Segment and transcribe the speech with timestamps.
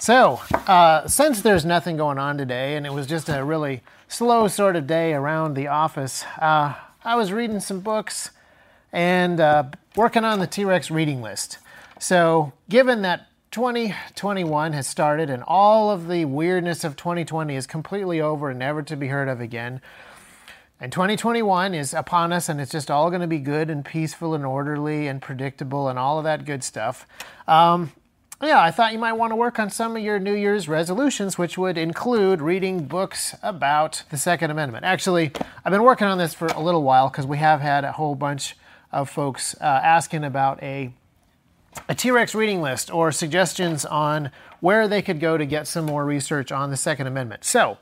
[0.00, 4.46] So, uh, since there's nothing going on today, and it was just a really slow
[4.46, 6.74] sort of day around the office, uh,
[7.04, 8.30] I was reading some books
[8.92, 9.64] and uh,
[9.96, 11.58] working on the T Rex reading list.
[11.98, 18.20] So, given that 2021 has started and all of the weirdness of 2020 is completely
[18.20, 19.80] over and never to be heard of again,
[20.80, 24.32] and 2021 is upon us, and it's just all going to be good and peaceful
[24.32, 27.04] and orderly and predictable and all of that good stuff.
[27.48, 27.90] Um,
[28.40, 31.36] yeah, I thought you might want to work on some of your New Year's resolutions,
[31.36, 34.84] which would include reading books about the Second Amendment.
[34.84, 35.32] Actually,
[35.64, 38.14] I've been working on this for a little while because we have had a whole
[38.14, 38.56] bunch
[38.92, 40.92] of folks uh, asking about a
[41.88, 44.30] a T-Rex reading list or suggestions on
[44.60, 47.44] where they could go to get some more research on the Second Amendment.
[47.44, 47.78] So,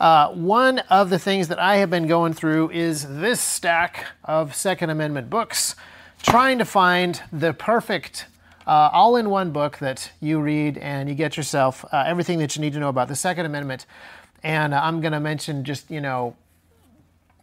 [0.00, 4.54] uh, one of the things that I have been going through is this stack of
[4.54, 5.76] Second Amendment books,
[6.22, 8.26] trying to find the perfect
[8.68, 12.54] uh, all in one book that you read and you get yourself uh, everything that
[12.54, 13.86] you need to know about the Second Amendment.
[14.42, 16.36] And uh, I'm going to mention just, you know,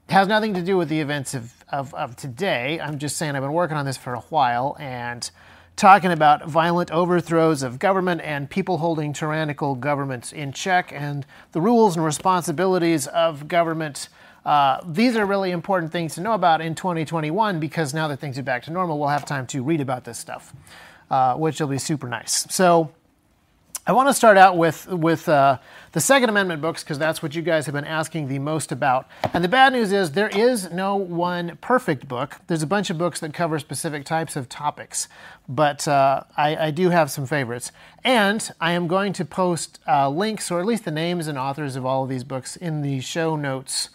[0.07, 2.79] has nothing to do with the events of, of, of today.
[2.79, 5.27] I'm just saying I've been working on this for a while and
[5.75, 11.59] talking about violent overthrows of government and people holding tyrannical governments in check and the
[11.59, 14.09] rules and responsibilities of government.
[14.45, 18.37] Uh, these are really important things to know about in 2021 because now that things
[18.37, 20.53] are back to normal, we'll have time to read about this stuff
[21.09, 22.47] uh, which will be super nice.
[22.49, 22.91] So
[23.87, 25.59] I want to start out with with uh,
[25.91, 29.07] the Second Amendment books because that's what you guys have been asking the most about.
[29.31, 32.37] And the bad news is there is no one perfect book.
[32.47, 35.07] There's a bunch of books that cover specific types of topics,
[35.47, 37.71] but uh, I, I, do have some favorites.
[38.03, 41.75] And I am going to post uh, links, or at least the names and authors
[41.75, 43.89] of all of these books, in the show notes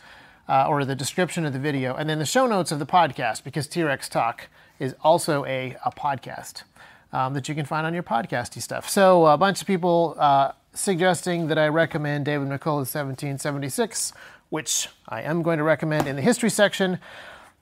[0.48, 3.42] uh, or the description of the video, and then the show notes of the podcast
[3.42, 6.62] because T Rex Talk is also a, a podcast
[7.12, 8.88] um, that you can find on your podcasty stuff.
[8.88, 14.12] So a bunch of people uh, suggesting that I recommend David McCullough's 1776,
[14.48, 16.98] which I am going to recommend in the history section.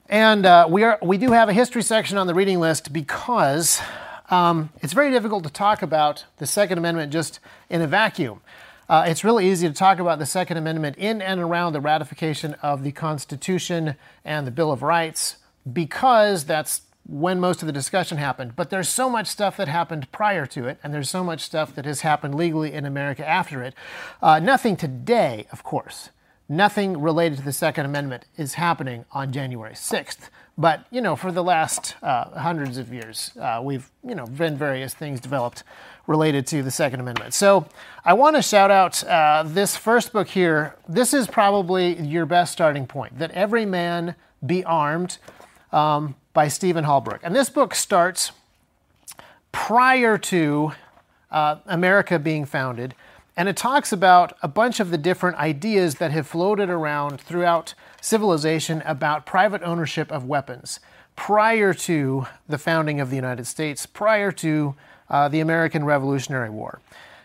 [0.07, 3.79] And uh, we are we do have a history section on the reading list because
[4.31, 7.39] um, it's very difficult to talk about the Second Amendment just
[7.69, 8.41] in a vacuum.
[8.87, 12.55] Uh, it's really easy to talk about the Second Amendment in and around the ratification
[12.63, 13.95] of the Constitution
[14.25, 15.37] and the Bill of Rights
[15.71, 18.55] because that's when most of the discussion happened.
[18.55, 21.73] But there's so much stuff that happened prior to it, and there's so much stuff
[21.75, 23.73] that has happened legally in America after it.
[24.21, 26.09] Uh, nothing today, of course.
[26.47, 30.29] Nothing related to the Second Amendment is happening on January 6th.
[30.57, 34.57] But, you know, for the last uh, hundreds of years, uh, we've, you know, been
[34.57, 35.63] various things developed
[36.05, 37.33] related to the Second Amendment.
[37.33, 37.67] So
[38.03, 40.75] I want to shout out uh, this first book here.
[40.87, 44.15] This is probably your best starting point that every man
[44.45, 45.19] be armed.
[45.71, 47.19] Um, by Stephen Halbrook.
[47.23, 48.31] And this book starts
[49.51, 50.73] prior to
[51.31, 52.95] uh, America being founded,
[53.35, 57.73] and it talks about a bunch of the different ideas that have floated around throughout
[58.01, 60.79] civilization about private ownership of weapons
[61.15, 64.75] prior to the founding of the United States, prior to
[65.09, 66.79] uh, the American Revolutionary War.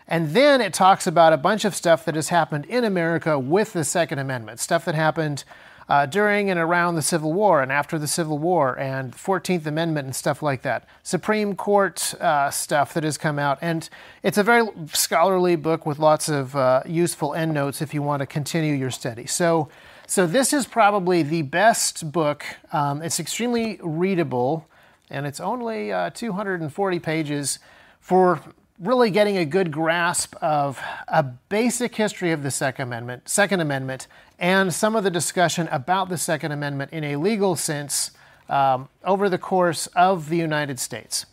[0.07, 3.73] And then it talks about a bunch of stuff that has happened in America with
[3.73, 5.43] the Second Amendment, stuff that happened
[5.87, 10.05] uh, during and around the Civil War and after the Civil War and 14th Amendment
[10.05, 10.87] and stuff like that.
[11.03, 13.59] Supreme Court uh, stuff that has come out.
[13.61, 13.87] And
[14.23, 18.25] it's a very scholarly book with lots of uh, useful endnotes if you want to
[18.25, 19.27] continue your study.
[19.27, 19.69] So,
[20.07, 22.43] so this is probably the best book.
[22.71, 24.67] Um, it's extremely readable
[25.09, 27.59] and it's only uh, 240 pages
[27.99, 28.41] for
[28.79, 34.07] really getting a good grasp of a basic history of the Second Amendment, Second Amendment,
[34.37, 38.11] and some of the discussion about the Second Amendment in a legal sense
[38.49, 41.25] um, over the course of the United States.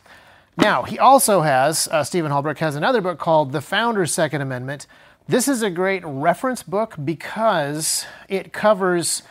[0.57, 4.87] Now, he also has, uh, Stephen Halbrook has another book called The Founders' Second Amendment.
[5.27, 9.23] This is a great reference book because it covers,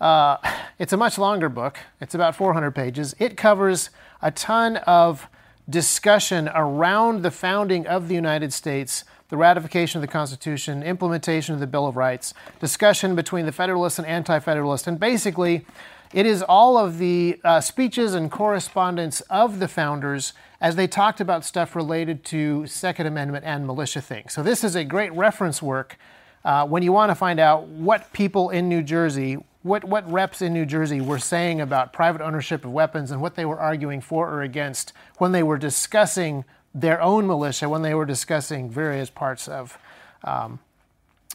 [0.00, 0.36] uh,
[0.78, 3.16] it's a much longer book, it's about 400 pages.
[3.18, 3.90] It covers
[4.22, 5.28] a ton of
[5.68, 11.60] discussion around the founding of the United States, the ratification of the Constitution, implementation of
[11.60, 15.66] the Bill of Rights, discussion between the Federalists and Anti Federalists, and basically,
[16.14, 21.20] it is all of the uh, speeches and correspondence of the founders as they talked
[21.20, 24.32] about stuff related to Second Amendment and militia things.
[24.32, 25.98] So, this is a great reference work
[26.44, 30.40] uh, when you want to find out what people in New Jersey what, what reps
[30.40, 34.00] in New Jersey were saying about private ownership of weapons and what they were arguing
[34.00, 39.10] for or against when they were discussing their own militia, when they were discussing various
[39.10, 39.76] parts of
[40.24, 40.60] um,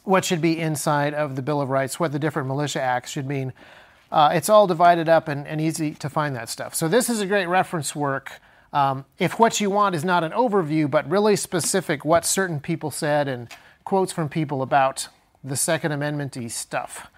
[0.03, 3.27] what should be inside of the Bill of Rights, what the different militia acts should
[3.27, 3.53] mean.
[4.11, 6.75] Uh, it's all divided up and, and, easy to find that stuff.
[6.75, 8.41] So, this is a great reference work
[8.73, 12.91] Um, if what you want is not an overview, but really specific what certain people
[12.91, 13.49] said and
[13.83, 15.09] quotes from people about
[15.43, 17.09] the Second Amendment stuff.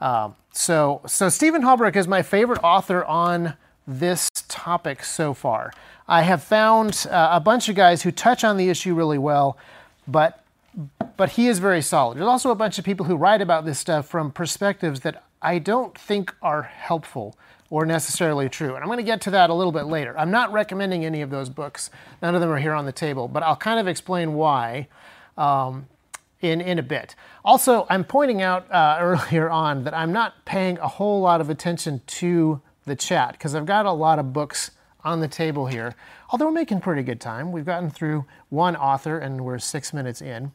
[0.00, 3.54] Um, so, so Stephen Halbrook is my favorite author on
[3.86, 5.72] this topic so far.
[6.08, 9.56] I have found uh, a bunch of guys who touch on the issue really well,
[10.08, 10.44] but
[11.16, 12.16] but he is very solid.
[12.16, 15.58] There's also a bunch of people who write about this stuff from perspectives that I
[15.58, 17.36] don't think are helpful
[17.70, 18.74] or necessarily true.
[18.74, 20.18] And I'm going to get to that a little bit later.
[20.18, 21.90] I'm not recommending any of those books.
[22.22, 24.88] None of them are here on the table, but I'll kind of explain why
[25.36, 25.86] um,
[26.40, 27.14] in, in a bit.
[27.44, 31.50] Also, I'm pointing out uh, earlier on that I'm not paying a whole lot of
[31.50, 34.72] attention to the chat because I've got a lot of books
[35.02, 35.94] on the table here.
[36.30, 37.52] Although we're making pretty good time.
[37.52, 40.52] We've gotten through one author and we're six minutes in.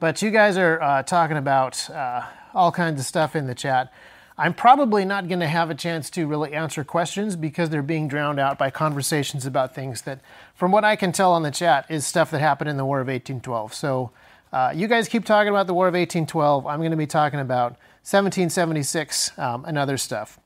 [0.00, 3.92] But you guys are uh, talking about uh, all kinds of stuff in the chat.
[4.36, 8.08] I'm probably not going to have a chance to really answer questions because they're being
[8.08, 10.18] drowned out by conversations about things that,
[10.56, 13.00] from what I can tell on the chat, is stuff that happened in the War
[13.00, 13.72] of 1812.
[13.72, 14.10] So
[14.54, 16.64] uh, you guys keep talking about the War of 1812.
[16.64, 17.72] I'm going to be talking about
[18.02, 20.38] 1776 um, and other stuff.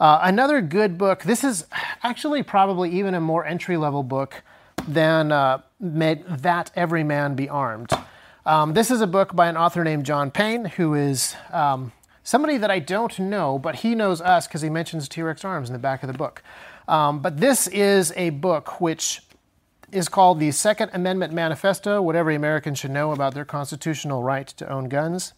[0.00, 1.64] Uh, another good book, this is
[2.02, 4.42] actually probably even a more entry level book
[4.88, 7.92] than uh, That Every Man Be Armed.
[8.44, 11.92] Um, this is a book by an author named John Payne, who is um,
[12.24, 15.68] somebody that I don't know, but he knows us because he mentions T Rex Arms
[15.68, 16.42] in the back of the book.
[16.88, 19.22] Um, but this is a book which
[19.92, 24.46] is called the Second Amendment Manifesto What Every American Should Know About Their Constitutional Right
[24.46, 25.32] to Own Guns.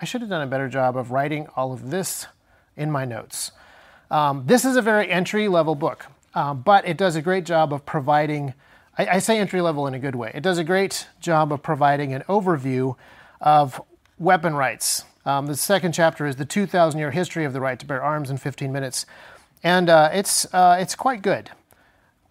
[0.00, 2.26] I should have done a better job of writing all of this
[2.76, 3.52] in my notes.
[4.10, 7.72] Um, this is a very entry level book, um, but it does a great job
[7.72, 8.54] of providing,
[8.98, 11.62] I, I say entry level in a good way, it does a great job of
[11.62, 12.96] providing an overview
[13.40, 13.80] of
[14.18, 17.86] weapon rights, um, the second chapter is the 2,000 year history of the right to
[17.86, 19.06] bear arms in 15 minutes,
[19.62, 21.50] and uh, it's, uh, it's quite good.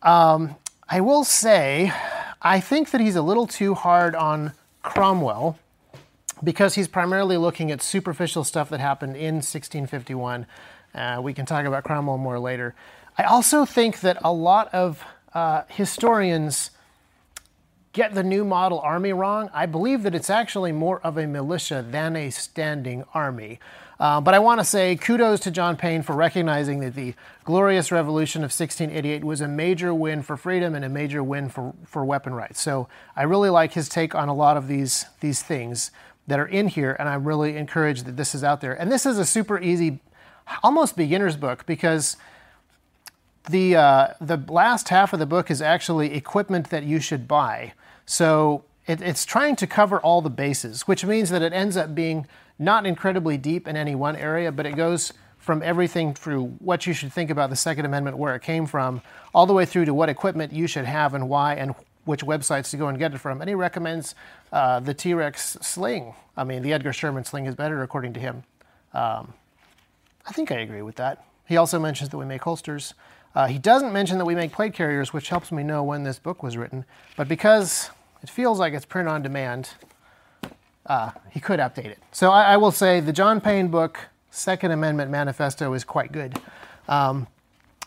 [0.02, 0.56] Um,
[0.94, 1.94] I will say,
[2.42, 4.52] I think that he's a little too hard on
[4.84, 5.58] Cromwell
[6.44, 10.46] because he's primarily looking at superficial stuff that happened in 1651.
[10.94, 12.76] Uh, we can talk about Cromwell more later.
[13.18, 15.02] I also think that a lot of
[15.34, 16.72] uh, historians
[17.94, 19.50] get the new model army wrong.
[19.54, 23.62] I believe that it's actually more of a militia than a standing army.
[24.02, 27.14] Uh, but I want to say kudos to John Payne for recognizing that the
[27.44, 31.76] glorious revolution of 1688 was a major win for freedom and a major win for,
[31.86, 32.60] for weapon rights.
[32.60, 35.92] So I really like his take on a lot of these, these things
[36.26, 38.74] that are in here, and I'm really encouraged that this is out there.
[38.74, 40.00] And this is a super easy,
[40.64, 42.18] almost beginner's book because
[43.52, 47.74] the, uh, the last half of the book is actually equipment that you should buy.
[48.08, 51.94] So it, it's trying to cover all the bases, which means that it ends up
[51.94, 52.26] being
[52.62, 56.94] not incredibly deep in any one area, but it goes from everything through what you
[56.94, 59.02] should think about the Second Amendment, where it came from,
[59.34, 61.74] all the way through to what equipment you should have and why, and
[62.06, 63.42] which websites to go and get it from.
[63.42, 64.14] And he recommends
[64.52, 66.14] uh, the T Rex sling.
[66.38, 68.44] I mean, the Edgar Sherman sling is better, according to him.
[68.94, 69.34] Um,
[70.28, 71.26] I think I agree with that.
[71.48, 72.94] He also mentions that we make holsters.
[73.34, 76.20] Uh, he doesn't mention that we make plate carriers, which helps me know when this
[76.20, 76.86] book was written.
[77.18, 77.90] But because
[78.22, 79.72] it feels like it's print on demand.
[80.86, 82.00] Uh, he could update it.
[82.12, 84.00] So I, I, will say the John Payne book,
[84.32, 86.40] Second Amendment Manifesto, is quite good.
[86.88, 87.28] Um,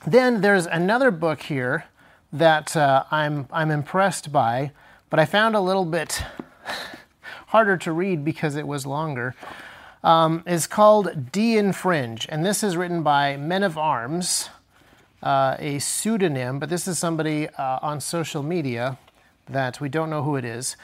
[0.06, 1.86] then there's another book here
[2.32, 4.72] that uh, I'm, I'm impressed by,
[5.10, 6.22] but I found a little bit
[7.48, 9.34] harder to read because it was longer.
[10.02, 14.50] Um, is called De-Infringe, and this is written by Men of Arms,
[15.22, 18.98] uh, a pseudonym, but this is somebody uh, on social media
[19.46, 20.76] that we don't know who it is.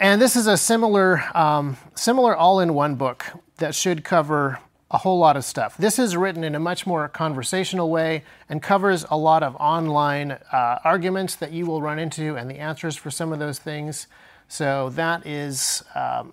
[0.00, 3.26] And this is a similar, um, similar all-in-one book
[3.56, 4.60] that should cover
[4.92, 5.76] a whole lot of stuff.
[5.76, 10.30] This is written in a much more conversational way and covers a lot of online
[10.30, 14.06] uh, arguments that you will run into and the answers for some of those things.
[14.46, 16.32] So that is, um,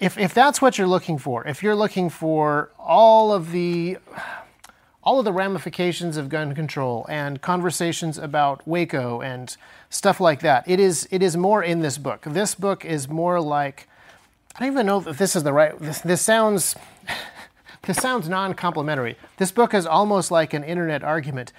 [0.00, 3.98] if, if that's what you're looking for, if you're looking for all of the
[5.08, 9.56] all of the ramifications of gun control and conversations about Waco and
[9.88, 10.68] stuff like that.
[10.68, 12.26] It is it is more in this book.
[12.26, 13.88] This book is more like
[14.54, 15.72] I don't even know if this is the right.
[15.80, 16.76] This, this sounds
[17.86, 19.16] this sounds non-complimentary.
[19.38, 21.54] This book is almost like an internet argument,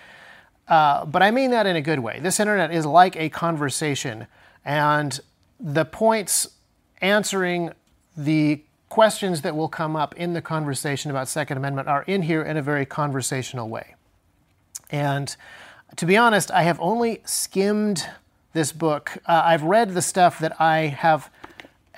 [0.67, 2.19] uh, but I mean that in a good way.
[2.19, 4.27] This internet is like a conversation,
[4.63, 5.19] and
[5.59, 6.49] the points
[7.01, 7.71] answering
[8.15, 12.41] the questions that will come up in the conversation about Second Amendment are in here
[12.41, 13.95] in a very conversational way.
[14.89, 15.35] And
[15.95, 18.07] to be honest, I have only skimmed
[18.53, 19.17] this book.
[19.25, 21.29] Uh, I've read the stuff that I have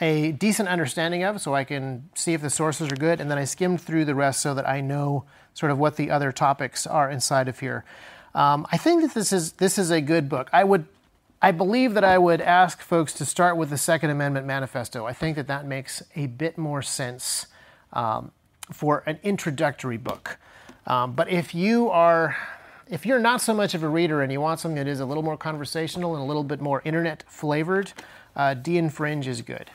[0.01, 3.37] a decent understanding of, so I can see if the sources are good, and then
[3.37, 6.87] I skimmed through the rest so that I know sort of what the other topics
[6.87, 7.85] are inside of here.
[8.33, 10.49] Um, I think that this is this is a good book.
[10.51, 10.85] I would,
[11.43, 15.07] I believe that I would ask folks to start with the Second Amendment Manifesto.
[15.07, 17.47] I think that that makes a bit more sense
[17.93, 18.31] um,
[18.71, 20.37] for an introductory book.
[20.85, 22.37] Um, but if you are
[22.91, 25.05] if you're not so much of a reader and you want something that is a
[25.05, 27.93] little more conversational and a little bit more internet flavored,
[28.35, 29.71] uh, De-Infringe is good.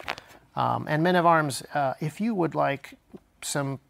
[0.54, 2.94] Um, and Men of Arms, uh, if you would like
[3.40, 3.80] some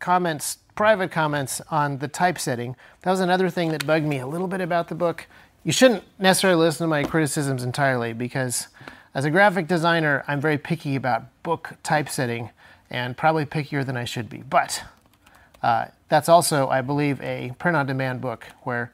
[0.00, 4.48] comments, private comments on the typesetting, that was another thing that bugged me a little
[4.48, 5.28] bit about the book.
[5.64, 8.66] You shouldn't necessarily listen to my criticisms entirely because
[9.14, 12.50] as a graphic designer, I'm very picky about book typesetting
[12.90, 14.38] and probably pickier than I should be.
[14.38, 14.82] But
[15.62, 18.92] uh, that's also, I believe, a print on demand book where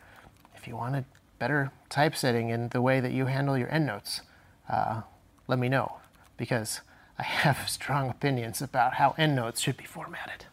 [0.57, 1.07] if you wanted
[1.39, 4.21] better typesetting in the way that you handle your endnotes,
[4.69, 5.03] uh,
[5.47, 5.97] let me know
[6.37, 6.83] because
[7.19, 10.45] I have strong opinions about how endnotes should be formatted.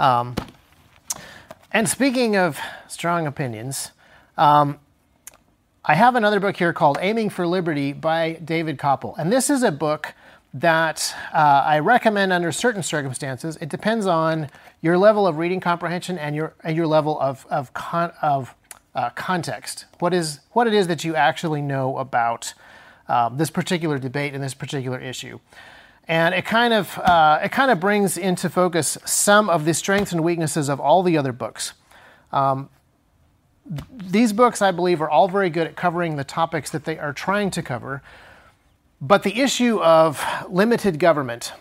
[0.00, 0.34] Um,
[1.70, 2.58] and speaking of
[2.88, 3.92] strong opinions,
[4.36, 4.80] um,
[5.86, 9.14] I have another book here called Aiming for Liberty by David Kopel.
[9.18, 10.14] And this is a book
[10.54, 13.58] that uh, I recommend under certain circumstances.
[13.60, 14.48] It depends on
[14.80, 18.54] your level of reading comprehension and your, and your level of, of, con, of
[18.94, 19.84] uh, context.
[19.98, 22.54] What, is, what it is that you actually know about
[23.06, 25.38] um, this particular debate and this particular issue
[26.06, 30.12] and it kind of uh, it kind of brings into focus some of the strengths
[30.12, 31.72] and weaknesses of all the other books.
[32.30, 32.68] Um,
[33.66, 37.12] these books, I believe, are all very good at covering the topics that they are
[37.12, 38.02] trying to cover,
[39.00, 41.52] but the issue of limited government,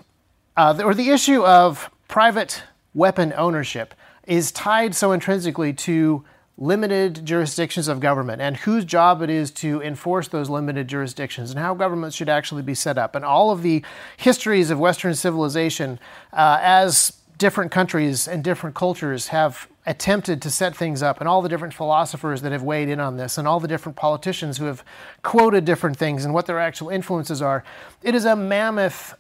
[0.58, 3.94] uh, or the issue of private weapon ownership,
[4.28, 6.24] is tied so intrinsically to
[6.58, 11.60] limited jurisdictions of government and whose job it is to enforce those limited jurisdictions and
[11.60, 13.16] how governments should actually be set up.
[13.16, 13.84] And all of the
[14.18, 16.00] histories of Western civilization
[16.32, 21.42] uh, as different countries and different cultures have attempted to set things up and all
[21.42, 24.66] the different philosophers that have weighed in on this and all the different politicians who
[24.66, 24.84] have
[25.24, 27.64] quoted different things and what their actual influences are
[28.02, 29.16] it is a mammoth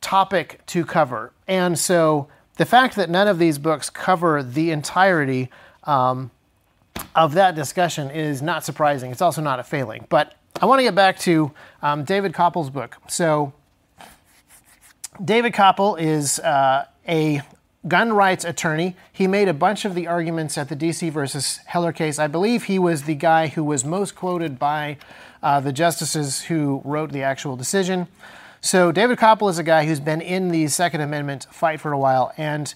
[0.00, 5.48] topic to cover and so the fact that none of these books cover the entirety
[5.84, 6.30] um,
[7.14, 9.10] of that discussion is not surprising.
[9.10, 10.06] It's also not a failing.
[10.08, 12.96] But I want to get back to um, David Kopel's book.
[13.08, 13.52] So,
[15.24, 17.42] David Kopel is uh, a
[17.88, 18.96] gun rights attorney.
[19.12, 22.18] He made a bunch of the arguments at the DC versus Heller case.
[22.18, 24.98] I believe he was the guy who was most quoted by
[25.42, 28.08] uh, the justices who wrote the actual decision.
[28.60, 31.98] So, David Kopel is a guy who's been in the Second Amendment fight for a
[31.98, 32.74] while, and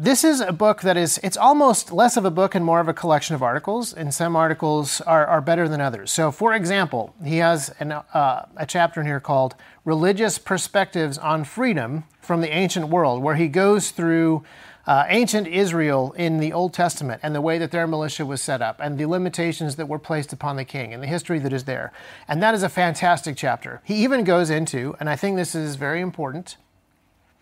[0.00, 2.86] this is a book that is it's almost less of a book and more of
[2.86, 7.12] a collection of articles and some articles are, are better than others so for example
[7.24, 12.52] he has an, uh, a chapter in here called religious perspectives on freedom from the
[12.54, 14.44] ancient world where he goes through
[14.86, 18.60] uh, ancient Israel in the Old Testament and the way that their militia was set
[18.60, 21.64] up and the limitations that were placed upon the king and the history that is
[21.64, 21.90] there.
[22.28, 23.80] And that is a fantastic chapter.
[23.82, 26.58] He even goes into, and I think this is very important,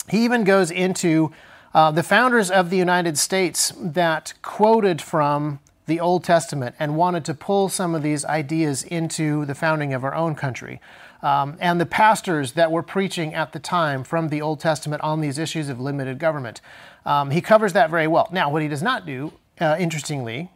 [0.09, 1.33] he even goes into
[1.75, 7.25] uh, the founders of the United States that quoted from the Old Testament and wanted
[7.25, 10.81] to pull some of these ideas into the founding of our own country.
[11.27, 15.21] Um, and the pastors that were preaching at the time from the Old Testament on
[15.21, 16.61] these issues of limited government.
[17.05, 18.29] Um, he covers that very well.
[18.31, 20.53] Now, what he does not do, uh, interestingly,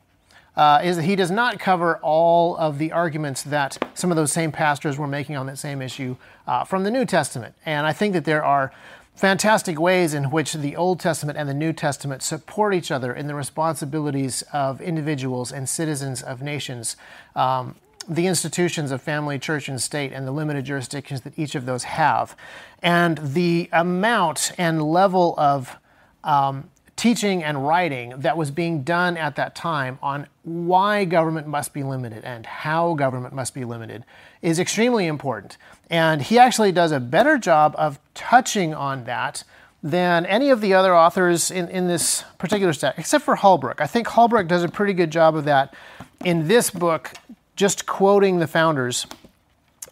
[0.56, 4.30] uh, is that he does not cover all of the arguments that some of those
[4.30, 6.14] same pastors were making on that same issue
[6.46, 7.56] uh, from the New Testament.
[7.66, 8.72] And I think that there are
[9.16, 13.26] fantastic ways in which the Old Testament and the New Testament support each other in
[13.26, 16.94] the responsibilities of individuals and citizens of nations.
[17.34, 17.74] Um,
[18.09, 21.85] the institutions of family, church, and state, and the limited jurisdictions that each of those
[21.85, 22.37] have.
[22.83, 25.76] And the amount and level of
[26.25, 31.73] um, teaching and writing that was being done at that time on why government must
[31.73, 34.04] be limited and how government must be limited
[34.42, 35.57] is extremely important.
[35.88, 39.45] And he actually does a better job of touching on that
[39.83, 43.80] than any of the other authors in, in this particular set, except for Halbrook.
[43.80, 45.75] I think Halbrook does a pretty good job of that
[46.23, 47.14] in this book,
[47.57, 49.07] just quoting the founders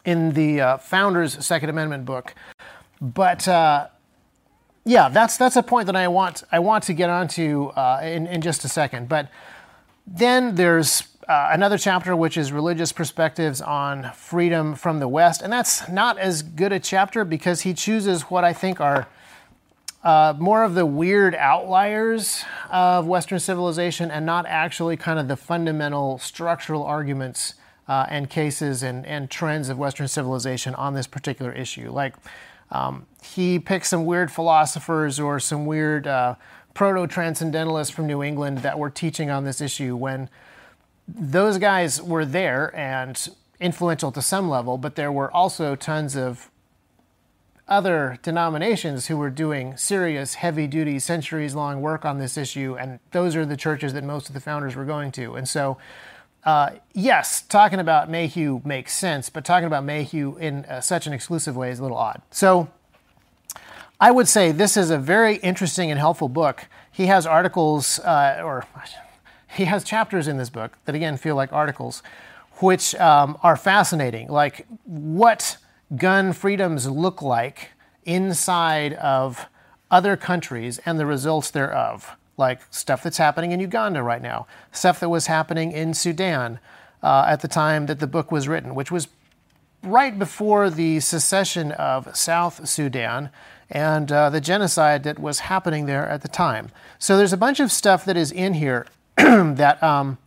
[0.05, 2.35] in the uh, Founders Second Amendment book.
[3.01, 3.89] But uh,
[4.85, 8.27] yeah, that's that's a point that I want I want to get onto uh, in,
[8.27, 9.09] in just a second.
[9.09, 9.29] But
[10.07, 15.53] then there's uh, another chapter which is religious perspectives on freedom from the West, and
[15.53, 19.07] that's not as good a chapter because he chooses what I think are
[20.05, 25.37] uh, more of the weird outliers of Western civilization and not actually kind of the
[25.37, 27.55] fundamental structural arguments
[27.89, 31.91] uh, and cases and, and trends of Western civilization on this particular issue.
[31.91, 32.15] Like,
[32.71, 36.35] um, he picks some weird philosophers or some weird uh,
[36.75, 40.29] proto transcendentalists from New England that were teaching on this issue when
[41.09, 46.51] those guys were there and influential to some level, but there were also tons of
[47.69, 52.99] other denominations who were doing serious, heavy duty, centuries long work on this issue, and
[53.11, 55.35] those are the churches that most of the founders were going to.
[55.35, 55.77] And so,
[56.45, 61.13] uh, yes, talking about Mayhew makes sense, but talking about Mayhew in uh, such an
[61.13, 62.23] exclusive way is a little odd.
[62.31, 62.69] So,
[64.01, 66.67] I would say this is a very interesting and helpful book.
[66.91, 68.65] He has articles, uh, or
[69.57, 72.03] he has chapters in this book that again feel like articles,
[72.61, 74.29] which um, are fascinating.
[74.29, 75.59] Like what
[75.97, 77.71] gun freedoms look like
[78.05, 79.47] inside of
[79.91, 85.01] other countries and the results thereof, like stuff that's happening in Uganda right now, stuff
[85.01, 86.59] that was happening in Sudan
[87.03, 89.09] uh, at the time that the book was written, which was
[89.83, 93.31] right before the secession of South Sudan
[93.71, 96.71] and uh, the genocide that was happening there at the time.
[96.99, 100.19] So there's a bunch of stuff that is in here that um,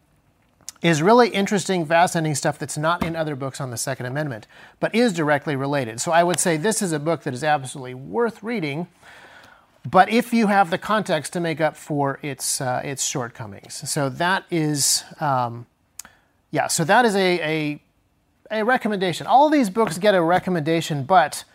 [0.81, 4.47] is really interesting, fascinating stuff that's not in other books on the Second Amendment,
[4.79, 6.01] but is directly related.
[6.01, 8.87] So I would say this is a book that is absolutely worth reading,
[9.89, 13.89] but if you have the context to make up for its uh, its shortcomings.
[13.89, 15.65] So that is, um,
[16.51, 16.67] yeah.
[16.67, 17.81] So that is a, a
[18.51, 19.25] a recommendation.
[19.27, 21.45] All these books get a recommendation, but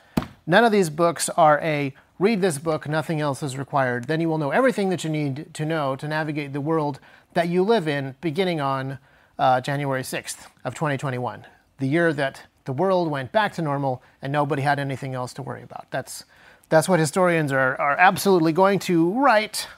[0.46, 4.04] none of these books are a read this book, nothing else is required.
[4.04, 6.98] Then you will know everything that you need to know to navigate the world
[7.34, 8.98] that you live in beginning on
[9.38, 11.46] uh, January 6th of 2021,
[11.78, 15.42] the year that the world went back to normal and nobody had anything else to
[15.42, 15.86] worry about.
[15.90, 16.24] That's,
[16.68, 19.68] that's what historians are, are absolutely going to write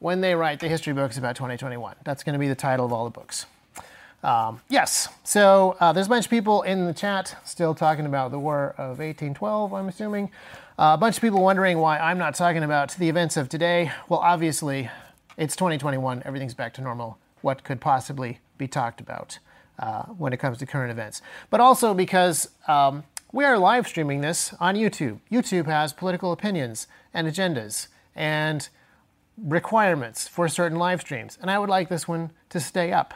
[0.00, 1.94] when they write the history books about 2021.
[2.04, 3.46] That's going to be the title of all the books.
[4.22, 8.30] Um, yes, so uh, there's a bunch of people in the chat still talking about
[8.30, 10.30] the War of 1812, I'm assuming.
[10.78, 13.92] Uh, a bunch of people wondering why I'm not talking about the events of today.
[14.08, 14.90] Well, obviously,
[15.38, 17.18] it's 2021, everything's back to normal.
[17.40, 19.40] What could possibly be talked about
[19.80, 21.20] uh, when it comes to current events.
[21.48, 23.02] But also because um,
[23.32, 25.18] we are live streaming this on YouTube.
[25.32, 28.68] YouTube has political opinions and agendas and
[29.36, 33.14] requirements for certain live streams, and I would like this one to stay up.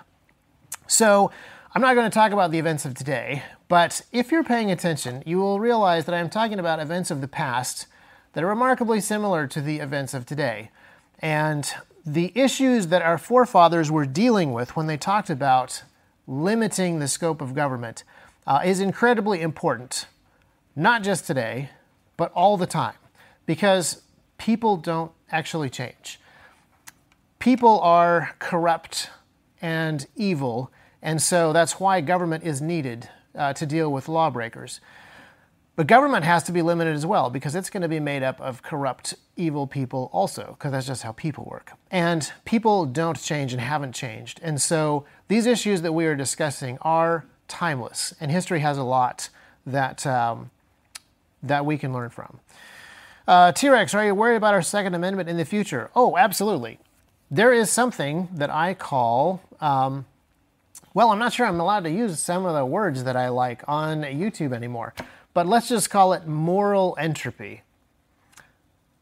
[0.86, 1.30] So,
[1.76, 5.24] I'm not going to talk about the events of today, but if you're paying attention,
[5.26, 7.88] you will realize that I'm talking about events of the past
[8.32, 10.70] that are remarkably similar to the events of today.
[11.18, 11.68] And
[12.06, 15.82] the issues that our forefathers were dealing with when they talked about
[16.26, 18.04] limiting the scope of government
[18.46, 20.06] uh, is incredibly important,
[20.76, 21.70] not just today,
[22.16, 22.94] but all the time,
[23.46, 24.02] because
[24.38, 26.20] people don't actually change.
[27.38, 29.10] People are corrupt
[29.62, 34.80] and evil, and so that's why government is needed uh, to deal with lawbreakers.
[35.76, 38.40] But government has to be limited as well because it's going to be made up
[38.40, 41.72] of corrupt, evil people also, because that's just how people work.
[41.90, 44.38] And people don't change and haven't changed.
[44.42, 49.30] And so these issues that we are discussing are timeless, and history has a lot
[49.66, 50.50] that, um,
[51.42, 52.38] that we can learn from.
[53.26, 55.90] Uh, T Rex, are you worried about our Second Amendment in the future?
[55.96, 56.78] Oh, absolutely.
[57.30, 60.04] There is something that I call, um,
[60.92, 63.64] well, I'm not sure I'm allowed to use some of the words that I like
[63.66, 64.94] on YouTube anymore
[65.34, 67.62] but let's just call it moral entropy.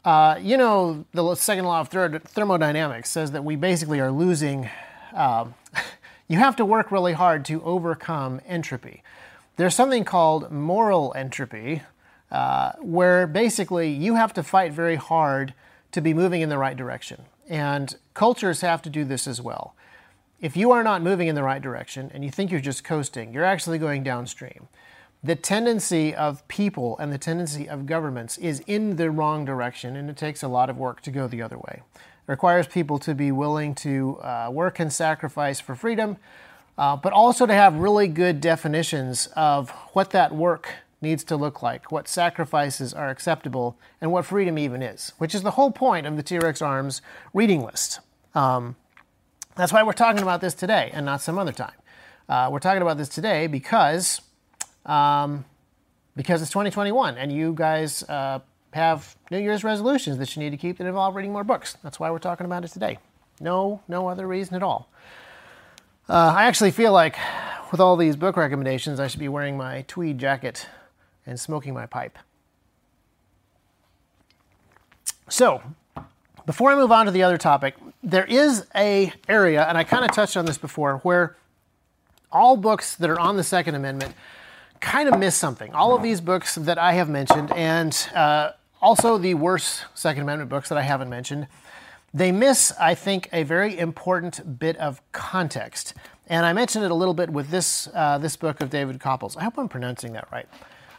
[0.05, 4.69] Uh, you know, the second law of thermodynamics says that we basically are losing.
[5.15, 5.47] Uh,
[6.29, 9.03] you have to work really hard to overcome entropy.
[9.57, 11.83] There's something called moral entropy,
[12.33, 15.55] uh, where basically you have to fight very hard
[15.93, 17.27] to be moving in the right direction.
[17.49, 19.75] And cultures have to do this as well.
[20.41, 23.33] If you are not moving in the right direction and you think you're just coasting,
[23.33, 24.67] you're actually going downstream
[25.25, 30.11] the tendency of people and the tendency of governments is in the wrong direction, and
[30.11, 31.83] it takes a lot of work to go the other way.
[31.95, 36.17] It requires people to be willing to uh, work and sacrifice for freedom,
[36.77, 41.63] uh, but also to have really good definitions of what that work needs to look
[41.63, 46.07] like, what sacrifices are acceptable, and what freedom even is, which is the whole point
[46.07, 48.01] of the T Rex Arms reading list.
[48.35, 48.77] Um,
[49.55, 51.75] that's why we're talking about this today and not some other time.
[52.29, 54.21] Uh, we're talking about this today because
[54.87, 55.45] um,
[56.17, 58.41] because it's 2021 and you guys uh,
[58.73, 61.77] have New Year's resolutions that you need to keep that involve reading more books.
[61.83, 62.99] That's why we're talking about it today.
[63.41, 64.89] No, no other reason at all.
[66.09, 67.17] Uh, I actually feel like
[67.71, 70.67] with all these book recommendations, I should be wearing my tweed jacket
[71.27, 72.19] and smoking my pipe.
[75.29, 75.63] So,
[76.45, 80.05] before I move on to the other topic, there is a area, and I kind
[80.05, 81.37] of touched on this before, where
[82.31, 84.15] all books that are on the Second Amendment
[84.83, 85.73] kind of miss something.
[85.73, 88.51] All of these books that I have mentioned, and uh,
[88.83, 91.47] also the worst Second Amendment books that I haven't mentioned,
[92.13, 95.95] they miss, I think, a very important bit of context.
[96.27, 99.37] And I mentioned it a little bit with this, uh, this book of David Kopel's.
[99.37, 100.47] I hope I'm pronouncing that right.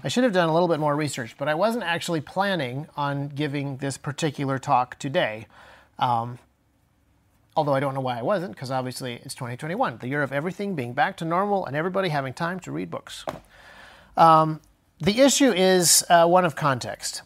[0.04, 3.30] I should have done a little bit more research, but I wasn't actually planning on
[3.30, 5.46] giving this particular talk today.
[6.00, 6.40] Um,
[7.56, 10.74] although I don't know why I wasn't, because obviously it's 2021, the year of everything
[10.74, 13.24] being back to normal and everybody having time to read books.
[14.18, 14.62] Um,
[15.00, 17.24] the issue is uh, one of context.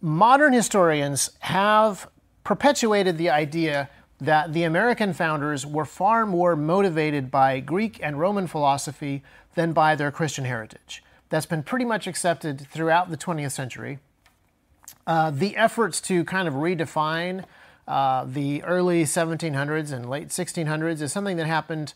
[0.00, 2.08] Modern historians have
[2.42, 3.88] perpetuated the idea
[4.20, 9.22] that the American founders were far more motivated by Greek and Roman philosophy
[9.54, 11.02] than by their Christian heritage.
[11.30, 13.98] That's been pretty much accepted throughout the 20th century.
[15.06, 17.44] Uh, the efforts to kind of redefine
[17.86, 21.92] uh, the early 1700s and late 1600s is something that happened.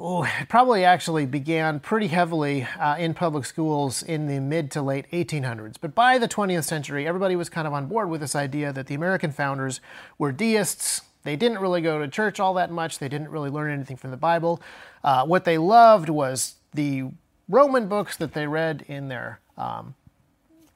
[0.00, 4.82] Oh, it probably actually began pretty heavily uh, in public schools in the mid to
[4.82, 5.74] late 1800s.
[5.80, 8.86] But by the 20th century, everybody was kind of on board with this idea that
[8.86, 9.80] the American founders
[10.16, 12.98] were deists, they didn't really go to church all that much.
[12.98, 14.62] They didn't really learn anything from the Bible.
[15.04, 17.10] Uh, what they loved was the
[17.48, 19.94] Roman books that they read in their um,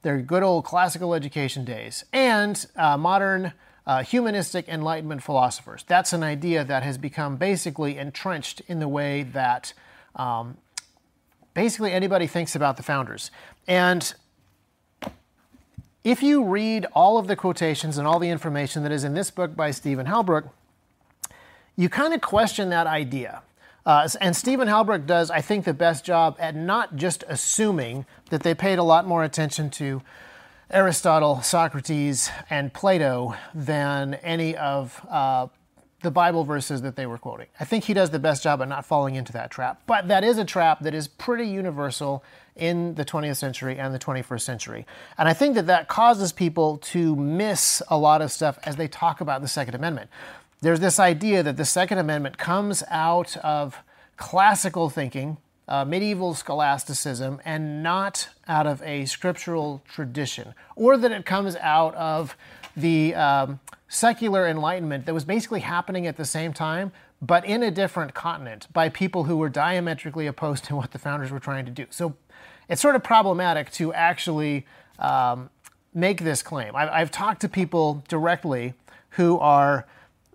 [0.03, 3.53] their good old classical education days and uh, modern
[3.87, 5.85] uh, humanistic Enlightenment philosophers.
[5.87, 9.73] That's an idea that has become basically entrenched in the way that
[10.15, 10.57] um,
[11.55, 13.31] basically anybody thinks about the founders.
[13.67, 14.15] And
[16.05, 19.31] if you read all of the quotations and all the information that is in this
[19.31, 20.51] book by Stephen Halbrook,
[21.77, 23.43] you kind of question that idea.
[23.85, 28.43] Uh, and Stephen Halbrook does, I think, the best job at not just assuming that
[28.43, 30.03] they paid a lot more attention to
[30.73, 35.49] Aristotle, Socrates, and Plato than any of uh,
[36.01, 37.47] the Bible verses that they were quoting.
[37.61, 39.83] I think he does the best job at not falling into that trap.
[39.87, 42.25] But that is a trap that is pretty universal
[42.57, 44.87] in the 20th century and the 21st century.
[45.19, 48.89] And I think that that causes people to miss a lot of stuff as they
[48.89, 50.11] talk about the Second Amendment.
[50.61, 53.79] There's this idea that the Second Amendment comes out of
[54.17, 61.25] classical thinking, uh, medieval scholasticism, and not out of a scriptural tradition, or that it
[61.25, 62.37] comes out of
[62.77, 67.71] the um, secular enlightenment that was basically happening at the same time, but in a
[67.71, 71.71] different continent by people who were diametrically opposed to what the founders were trying to
[71.71, 71.87] do.
[71.89, 72.15] So
[72.69, 74.67] it's sort of problematic to actually
[74.99, 75.49] um,
[75.95, 76.77] make this claim.
[76.77, 78.75] I've, I've, talked to people directly
[79.11, 79.87] who are.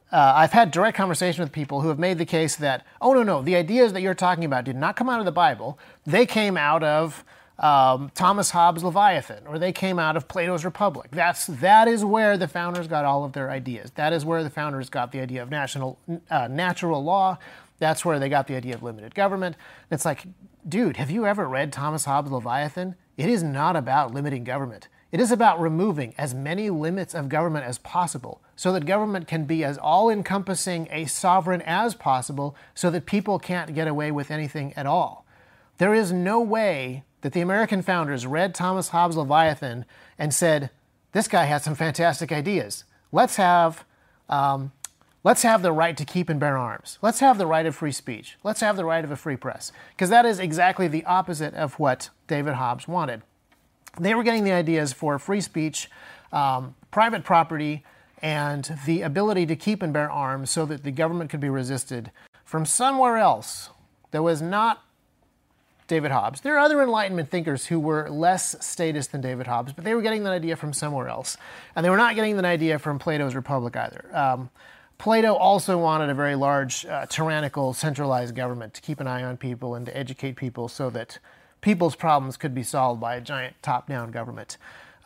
[0.10, 3.24] Uh, I've had direct conversation with people who have made the case that, oh, no,
[3.24, 5.78] no, the ideas that you're talking about did not come out of the Bible.
[6.06, 7.26] They came out of
[7.60, 11.10] um, Thomas Hobbes' Leviathan, or they came out of Plato's Republic.
[11.12, 13.92] That's that is where the founders got all of their ideas.
[13.96, 15.98] That is where the founders got the idea of national
[16.30, 17.40] uh, natural law.
[17.80, 19.56] That's where they got the idea of limited government.
[19.90, 20.26] It's like,
[20.68, 22.96] dude, have you ever read Thomas Hobbes' Leviathan?
[23.18, 24.88] It is not about limiting government.
[25.12, 29.46] It is about removing as many limits of government as possible so that government can
[29.46, 34.30] be as all encompassing a sovereign as possible so that people can't get away with
[34.30, 35.26] anything at all.
[35.78, 39.84] There is no way that the American founders read Thomas Hobbes' Leviathan
[40.18, 40.70] and said,
[41.12, 42.86] This guy has some fantastic ideas.
[43.12, 43.84] Let's have,
[44.30, 44.72] um,
[45.26, 46.98] let's have the right to keep and bear arms.
[47.02, 48.38] Let's have the right of free speech.
[48.46, 49.74] Let's have the right of a free press.
[49.94, 53.24] Because that is exactly the opposite of what David Hobbes wanted.
[54.00, 55.90] They were getting the ideas for free speech,
[56.32, 57.84] um, private property,
[58.22, 62.10] and the ability to keep and bear arms so that the government could be resisted
[62.46, 63.72] from somewhere else
[64.12, 64.87] that was not
[65.88, 66.42] David Hobbes.
[66.42, 70.02] There are other Enlightenment thinkers who were less statist than David Hobbes, but they were
[70.02, 71.38] getting that idea from somewhere else.
[71.76, 74.06] And they were not getting that idea from Plato's Republic either.
[74.14, 74.50] Um,
[74.98, 79.38] Plato also wanted a very large, uh, tyrannical, centralized government to keep an eye on
[79.38, 81.20] people and to educate people so that
[81.62, 84.58] people's problems could be solved by a giant top down government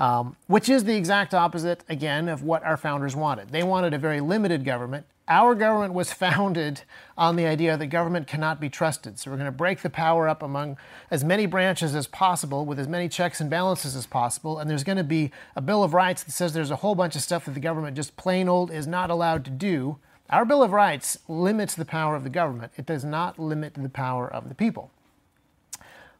[0.02, 3.50] um, which is the exact opposite, again, of what our founders wanted.
[3.50, 5.06] They wanted a very limited government.
[5.28, 6.82] Our government was founded
[7.18, 9.20] on the idea that government cannot be trusted.
[9.20, 10.78] So we're going to break the power up among
[11.10, 14.60] as many branches as possible with as many checks and balances as possible.
[14.60, 17.16] And there's going to be a Bill of Rights that says there's a whole bunch
[17.16, 19.98] of stuff that the government just plain old is not allowed to do.
[20.30, 23.90] Our Bill of Rights limits the power of the government, it does not limit the
[23.90, 24.92] power of the people.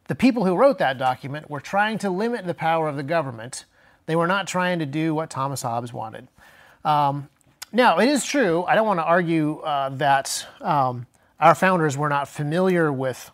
[0.08, 3.64] The people who wrote that document were trying to limit the power of the government
[4.06, 6.28] they were not trying to do what Thomas Hobbes wanted.
[6.84, 7.28] Um,
[7.72, 11.06] now, it is true, I don't want to argue uh, that um,
[11.40, 13.30] our founders were not familiar with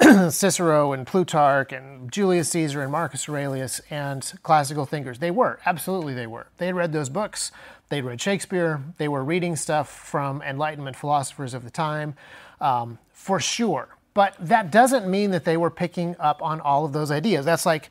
[0.30, 5.18] Cicero and Plutarch and Julius Caesar and Marcus Aurelius and classical thinkers.
[5.18, 6.48] They were, absolutely they were.
[6.58, 7.50] They had read those books,
[7.88, 12.14] they'd read Shakespeare, they were reading stuff from Enlightenment philosophers of the time,
[12.60, 13.96] um, for sure.
[14.14, 17.44] But that doesn't mean that they were picking up on all of those ideas.
[17.44, 17.90] That's like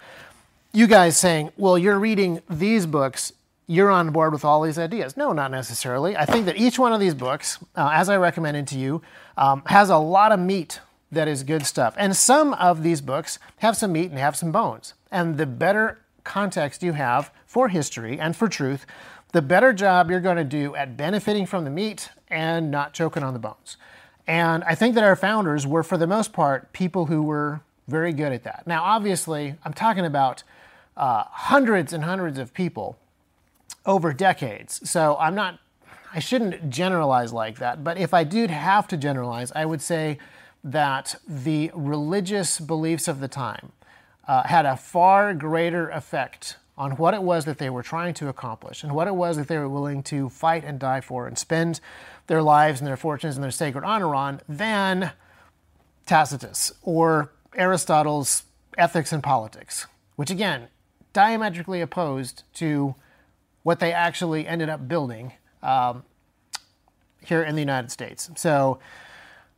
[0.74, 3.34] you guys saying, well, you're reading these books,
[3.67, 5.17] you're on board with all these ideas.
[5.17, 6.15] No, not necessarily.
[6.15, 9.01] I think that each one of these books, uh, as I recommended to you,
[9.36, 10.80] um, has a lot of meat
[11.12, 11.93] that is good stuff.
[11.97, 14.93] And some of these books have some meat and have some bones.
[15.12, 18.86] And the better context you have for history and for truth,
[19.34, 23.23] the better job you're going to do at benefiting from the meat and not choking
[23.23, 23.77] on the bones.
[24.25, 28.12] And I think that our founders were, for the most part, people who were very
[28.12, 28.63] good at that.
[28.65, 30.43] Now, obviously, I'm talking about
[30.97, 32.97] uh, hundreds and hundreds of people
[33.88, 34.88] over decades.
[34.88, 35.60] So I'm not,
[36.13, 37.84] I shouldn't generalize like that.
[37.84, 40.19] But if I did have to generalize, I would say
[40.63, 43.71] that the religious beliefs of the time
[44.28, 48.28] uh, had a far greater effect on what it was that they were trying to
[48.28, 51.38] accomplish and what it was that they were willing to fight and die for and
[51.38, 51.80] spend
[52.28, 55.12] their lives and their fortunes and their sacred honor on than
[56.06, 58.43] Tacitus or Aristotle's
[58.78, 60.67] Ethics and Politics, which again,
[61.13, 62.93] diametrically opposed to
[63.67, 66.01] what they actually ended up building um,
[67.21, 68.30] here in the United States.
[68.38, 68.80] So,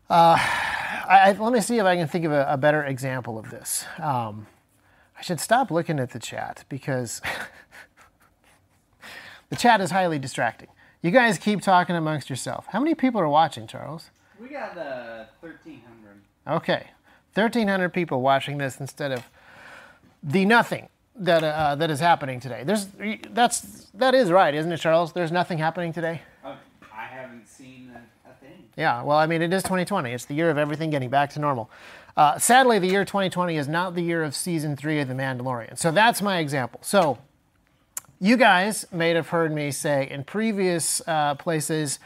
[0.10, 3.38] uh, I, I, let me see if I can think of a, a better example
[3.38, 3.86] of this.
[4.00, 4.48] Um,
[5.16, 7.22] I should stop looking at the chat because
[9.50, 10.70] the chat is highly distracting.
[11.04, 12.66] You guys keep talking amongst yourself.
[12.70, 14.10] How many people are watching, Charles?
[14.42, 16.56] We got uh, 1,300.
[16.58, 16.88] Okay.
[17.36, 19.30] 1,300 people watching this instead of
[20.24, 20.90] the nothing
[21.20, 22.64] that uh, that is happening today.
[22.64, 22.88] There's
[23.32, 25.14] that's that is right, isn't it, Charles?
[25.14, 26.22] There's nothing happening today.
[26.44, 26.56] Uh,
[26.94, 28.64] I haven't seen a, a, thing.
[28.76, 30.12] Yeah, well, I mean, it is 2020.
[30.12, 31.70] It's the year of everything getting back to normal.
[32.18, 35.78] Uh, sadly, the year 2020 is not the year of season three of The Mandalorian.
[35.78, 36.80] So that's my example.
[36.84, 37.18] So
[38.20, 42.00] you guys may have heard me say in previous uh, places,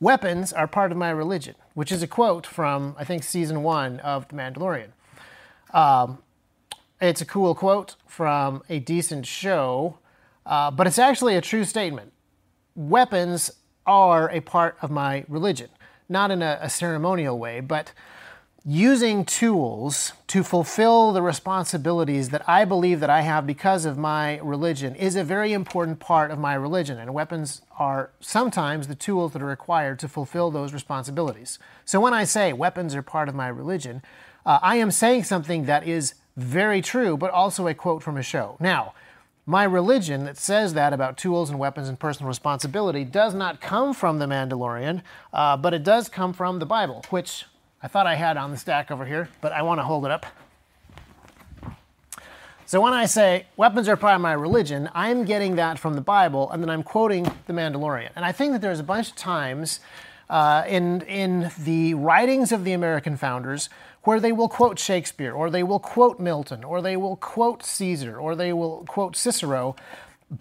[0.00, 4.00] weapons are part of my religion, which is a quote from I think season one
[4.00, 4.88] of The Mandalorian.
[5.72, 6.18] Um,
[7.02, 9.98] it's a cool quote from a decent show,
[10.46, 12.12] uh, but it's actually a true statement.
[12.74, 13.50] Weapons
[13.86, 15.68] are a part of my religion,
[16.08, 17.92] not in a, a ceremonial way, but
[18.64, 24.38] using tools to fulfill the responsibilities that I believe that I have because of my
[24.38, 29.32] religion is a very important part of my religion and weapons are sometimes the tools
[29.32, 31.58] that are required to fulfill those responsibilities.
[31.84, 34.00] So when I say weapons are part of my religion,
[34.46, 38.22] uh, I am saying something that is very true, but also a quote from a
[38.22, 38.56] show.
[38.60, 38.94] Now,
[39.44, 43.92] my religion that says that about tools and weapons and personal responsibility does not come
[43.92, 47.46] from the Mandalorian, uh, but it does come from the Bible, which
[47.82, 50.12] I thought I had on the stack over here, but I want to hold it
[50.12, 50.26] up.
[52.66, 56.00] So when I say weapons are part of my religion, I'm getting that from the
[56.00, 58.10] Bible, and then I'm quoting the Mandalorian.
[58.14, 59.80] And I think that there's a bunch of times
[60.30, 63.68] uh, in in the writings of the American founders
[64.04, 68.18] where they will quote Shakespeare, or they will quote Milton, or they will quote Caesar,
[68.18, 69.76] or they will quote Cicero,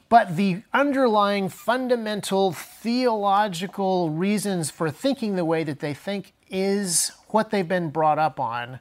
[0.10, 7.50] but the underlying fundamental theological reasons for thinking the way that they think is what
[7.50, 8.80] they've been brought up on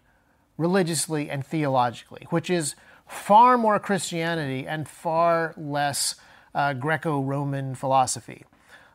[0.56, 2.74] religiously and theologically, which is
[3.06, 6.14] far more Christianity and far less
[6.54, 8.44] uh, Greco Roman philosophy.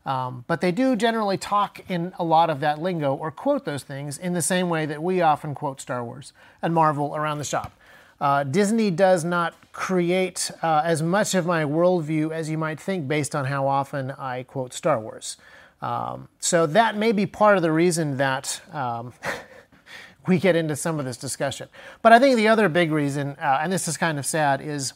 [0.05, 3.83] Um, but they do generally talk in a lot of that lingo or quote those
[3.83, 7.43] things in the same way that we often quote Star Wars and Marvel around the
[7.43, 7.73] shop.
[8.21, 13.07] Uh, Disney does not create uh, as much of my worldview as you might think
[13.07, 15.37] based on how often I quote Star Wars.
[15.81, 19.13] Um, so that may be part of the reason that um,
[20.27, 21.67] we get into some of this discussion.
[22.01, 24.93] But I think the other big reason, uh, and this is kind of sad, is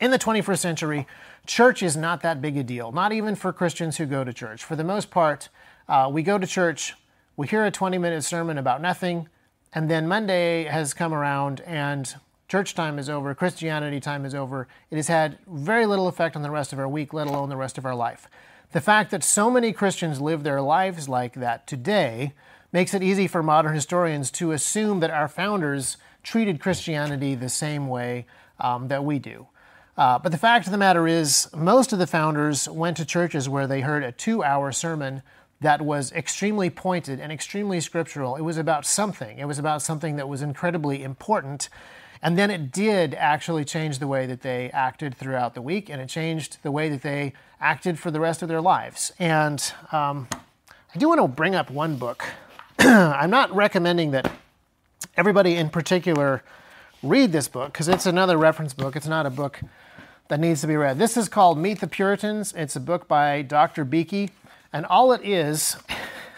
[0.00, 1.06] in the 21st century,
[1.48, 4.62] church is not that big a deal, not even for Christians who go to church.
[4.62, 5.48] For the most part,
[5.88, 6.94] uh, we go to church,
[7.36, 9.28] we hear a 20 minute sermon about nothing,
[9.72, 12.14] and then Monday has come around and
[12.48, 14.68] church time is over, Christianity time is over.
[14.90, 17.56] It has had very little effect on the rest of our week, let alone the
[17.56, 18.28] rest of our life.
[18.72, 22.34] The fact that so many Christians live their lives like that today
[22.72, 27.88] makes it easy for modern historians to assume that our founders treated Christianity the same
[27.88, 28.26] way
[28.60, 29.46] um, that we do.
[29.98, 33.48] Uh, but the fact of the matter is, most of the founders went to churches
[33.48, 35.22] where they heard a two hour sermon
[35.60, 38.36] that was extremely pointed and extremely scriptural.
[38.36, 41.68] It was about something, it was about something that was incredibly important.
[42.22, 46.00] And then it did actually change the way that they acted throughout the week, and
[46.00, 49.12] it changed the way that they acted for the rest of their lives.
[49.18, 50.28] And um,
[50.94, 52.24] I do want to bring up one book.
[52.78, 54.30] I'm not recommending that
[55.16, 56.44] everybody in particular
[57.02, 58.94] read this book because it's another reference book.
[58.94, 59.60] It's not a book
[60.28, 60.98] that needs to be read.
[60.98, 62.52] This is called Meet the Puritans.
[62.54, 63.84] It's a book by Dr.
[63.84, 64.30] Beeke,
[64.72, 65.76] and all it is,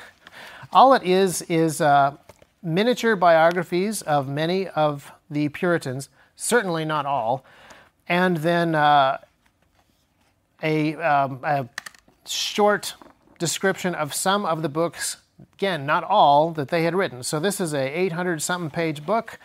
[0.73, 2.17] all it is, is uh,
[2.63, 6.09] miniature biographies of many of the Puritans.
[6.37, 7.45] Certainly not all,
[8.09, 9.19] and then uh,
[10.63, 11.69] a, um, a
[12.27, 12.95] short
[13.41, 15.17] description of some of the books,
[15.55, 17.25] again, not all, that they had written.
[17.25, 19.39] So this is a 800 something page book.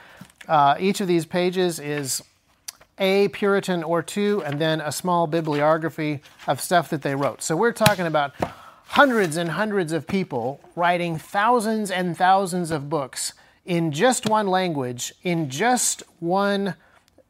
[0.47, 2.21] Uh, each of these pages is
[2.97, 7.41] a Puritan or two, and then a small bibliography of stuff that they wrote.
[7.41, 8.34] So we're talking about
[8.88, 13.34] hundreds and hundreds of people writing thousands and thousands of books
[13.65, 16.75] in just one language, in just one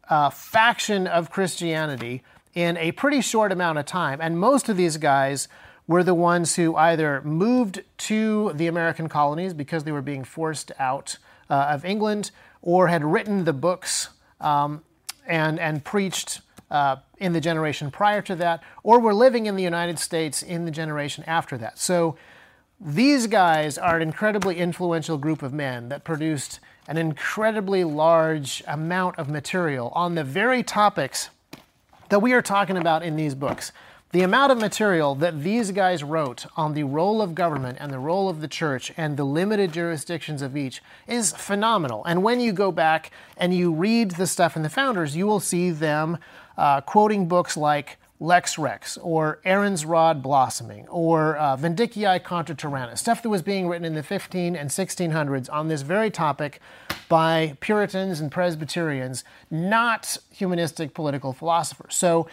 [0.09, 2.21] uh, faction of Christianity
[2.53, 4.19] in a pretty short amount of time.
[4.21, 5.47] And most of these guys
[5.87, 10.71] were the ones who either moved to the American colonies because they were being forced
[10.79, 11.17] out
[11.49, 14.09] uh, of England or had written the books
[14.41, 14.83] um,
[15.27, 19.63] and, and preached uh, in the generation prior to that, or were living in the
[19.63, 21.77] United States in the generation after that.
[21.77, 22.17] So
[22.79, 29.17] these guys are an incredibly influential group of men that produced an incredibly large amount
[29.17, 31.29] of material on the very topics
[32.09, 33.71] that we are talking about in these books.
[34.15, 37.99] The amount of material that these guys wrote on the role of government and the
[37.99, 42.01] role of the church and the limited jurisdictions of each is phenomenal.
[42.05, 45.41] And when you go back and you read the stuff in the founders, you will
[45.41, 46.17] see them
[46.57, 52.99] uh, quoting books like Lex Rex or Aaron's Rod Blossoming or uh, Vindiciae contra Tyrannos,
[52.99, 56.61] stuff that was being written in the 15 and 1600s on this very topic
[57.09, 61.95] by Puritans and Presbyterians, not humanistic political philosophers.
[61.95, 62.27] So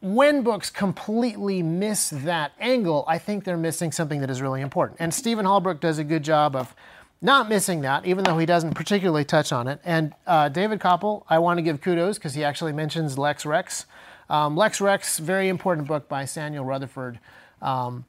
[0.00, 5.00] when books completely miss that angle, I think they're missing something that is really important.
[5.00, 6.74] And Stephen Halbrook does a good job of
[7.20, 9.80] not missing that, even though he doesn't particularly touch on it.
[9.84, 13.86] And uh, David Kopel, I want to give kudos because he actually mentions Lex Rex.
[14.30, 17.18] Um, Lex Rex, very important book by Samuel Rutherford,
[17.60, 18.04] um,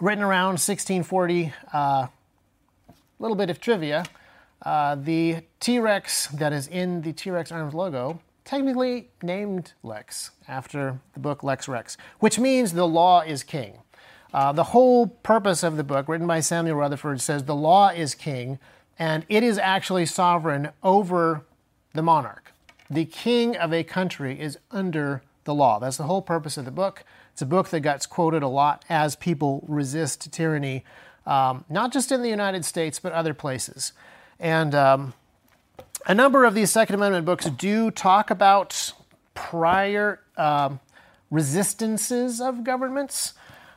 [0.00, 1.52] written around 1640.
[1.72, 2.06] A uh,
[3.18, 4.04] little bit of trivia.
[4.64, 10.32] Uh, the T Rex that is in the T Rex Arms logo, technically named Lex
[10.48, 13.78] after the book Lex Rex, which means the law is king.
[14.32, 18.14] Uh, the whole purpose of the book, written by Samuel Rutherford, says the law is
[18.14, 18.58] king
[18.98, 21.44] and it is actually sovereign over
[21.92, 22.52] the monarch.
[22.88, 25.78] The king of a country is under the law.
[25.78, 27.04] That's the whole purpose of the book.
[27.32, 30.84] It's a book that gets quoted a lot as people resist tyranny,
[31.26, 33.92] um, not just in the United States, but other places.
[34.38, 35.14] And um,
[36.06, 38.92] a number of these Second Amendment books do talk about
[39.34, 40.80] prior um,
[41.30, 43.34] resistances of governments.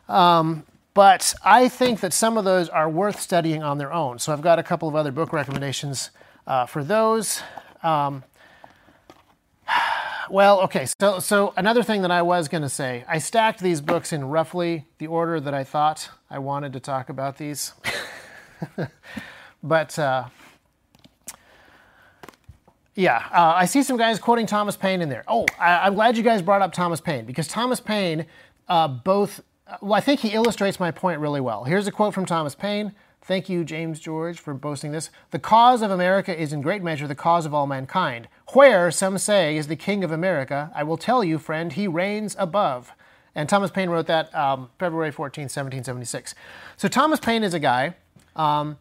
[0.07, 4.19] Um, but I think that some of those are worth studying on their own.
[4.19, 6.09] So I've got a couple of other book recommendations
[6.47, 7.41] uh, for those.
[7.83, 8.23] Um,
[10.29, 10.87] well, okay.
[10.99, 14.25] So, so another thing that I was going to say, I stacked these books in
[14.25, 17.73] roughly the order that I thought I wanted to talk about these.
[19.63, 20.25] but uh,
[22.95, 25.25] yeah, uh, I see some guys quoting Thomas Paine in there.
[25.27, 28.25] Oh, I, am glad you guys brought up Thomas Paine because Thomas Paine
[28.69, 29.43] uh, both,
[29.81, 31.65] well, I think he illustrates my point really well.
[31.65, 32.93] Here's a quote from Thomas Paine.
[33.21, 35.09] Thank you, James George, for boasting this.
[35.31, 38.27] The cause of America is in great measure the cause of all mankind.
[38.53, 42.35] Where, some say, is the King of America, I will tell you, friend, he reigns
[42.39, 42.93] above.
[43.33, 46.35] And Thomas Paine wrote that um, February 14, 1776.
[46.77, 47.95] So Thomas Paine is a guy
[48.35, 48.77] um,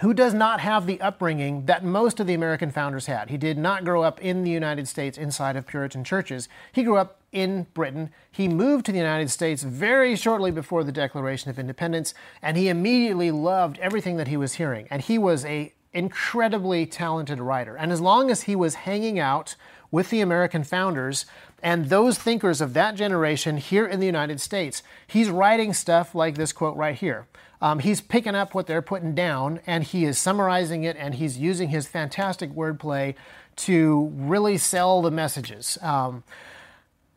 [0.00, 3.30] who does not have the upbringing that most of the American founders had.
[3.30, 6.48] He did not grow up in the United States inside of Puritan churches.
[6.72, 8.10] He grew up in Britain.
[8.30, 12.68] He moved to the United States very shortly before the Declaration of Independence, and he
[12.68, 14.88] immediately loved everything that he was hearing.
[14.90, 17.76] And he was a incredibly talented writer.
[17.76, 19.54] And as long as he was hanging out
[19.90, 21.24] with the American founders
[21.62, 26.34] and those thinkers of that generation here in the United States, he's writing stuff like
[26.34, 27.26] this quote right here.
[27.64, 31.38] Um, he's picking up what they're putting down and he is summarizing it and he's
[31.38, 33.14] using his fantastic wordplay
[33.56, 35.78] to really sell the messages.
[35.80, 36.24] Um,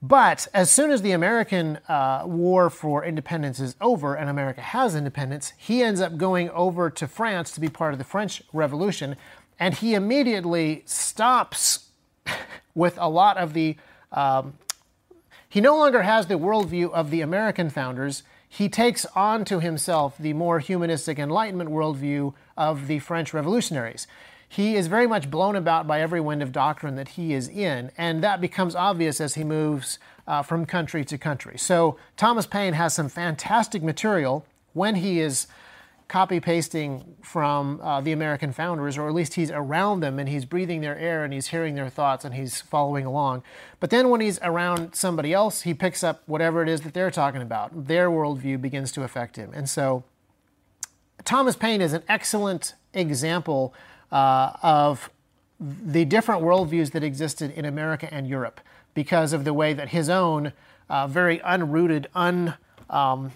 [0.01, 4.95] but as soon as the American uh, war for independence is over and America has
[4.95, 9.17] independence, he ends up going over to France to be part of the French Revolution.
[9.60, 11.89] And he immediately stops
[12.73, 13.75] with a lot of the.
[14.13, 14.53] Um,
[15.49, 18.23] he no longer has the worldview of the American founders
[18.58, 24.08] he takes on to himself the more humanistic Enlightenment worldview of the French revolutionaries.
[24.50, 27.92] He is very much blown about by every wind of doctrine that he is in,
[28.00, 31.56] and that becomes obvious as he moves uh, from country to country.
[31.60, 35.46] So, Thomas Paine has some fantastic material when he is
[36.08, 40.45] copy pasting from uh, the American founders, or at least he's around them and he's
[40.45, 43.43] breathing their air and he's hearing their thoughts and he's following along.
[43.79, 47.12] But then when he's around somebody else, he picks up whatever it is that they're
[47.12, 47.87] talking about.
[47.87, 49.51] Their worldview begins to affect him.
[49.53, 50.05] And so
[51.25, 53.73] Thomas Paine is an excellent example
[54.12, 55.10] uh, of
[55.60, 58.62] the different worldviews that existed in America and Europe
[58.93, 60.53] because of the way that his own
[60.89, 62.53] uh, very unrooted, un
[62.89, 63.31] um,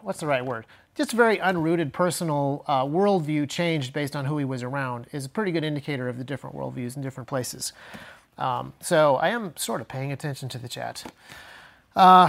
[0.00, 0.64] what's the right word?
[0.98, 5.26] Just a very unrooted personal uh, worldview changed based on who he was around is
[5.26, 7.72] a pretty good indicator of the different worldviews in different places.
[8.36, 11.04] Um, so I am sort of paying attention to the chat.
[11.94, 12.28] Uh,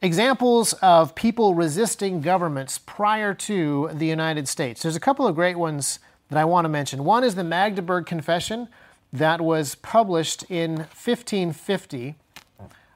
[0.00, 4.80] examples of people resisting governments prior to the United States.
[4.80, 5.98] There's a couple of great ones
[6.30, 7.04] that I want to mention.
[7.04, 8.68] One is the Magdeburg Confession
[9.12, 12.14] that was published in 1550.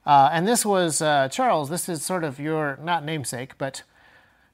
[0.07, 3.83] Uh, and this was uh, Charles, this is sort of your, not namesake, but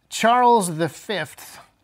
[0.09, 1.21] Charles V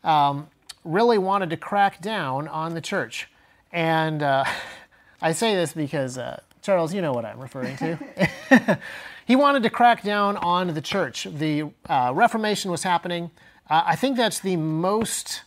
[0.02, 0.48] um,
[0.84, 3.28] really wanted to crack down on the church.
[3.72, 4.44] And uh,
[5.22, 8.78] I say this because, uh, Charles, you know what I'm referring to.
[9.26, 11.24] he wanted to crack down on the church.
[11.24, 13.30] The uh, Reformation was happening.
[13.68, 15.42] Uh, I think that's the most,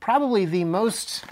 [0.00, 1.24] probably the most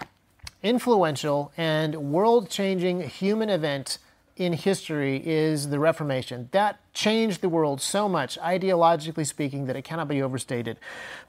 [0.62, 3.98] influential and world changing human event
[4.36, 6.48] in history is the Reformation.
[6.52, 10.78] That changed the world so much, ideologically speaking, that it cannot be overstated.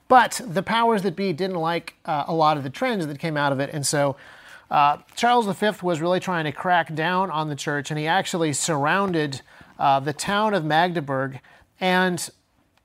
[0.08, 3.36] But the powers that be didn't like uh, a lot of the trends that came
[3.36, 4.16] out of it, and so
[4.72, 8.54] uh, Charles V was really trying to crack down on the church, and he actually
[8.54, 9.42] surrounded
[9.78, 11.40] uh, the town of Magdeburg.
[11.78, 12.30] And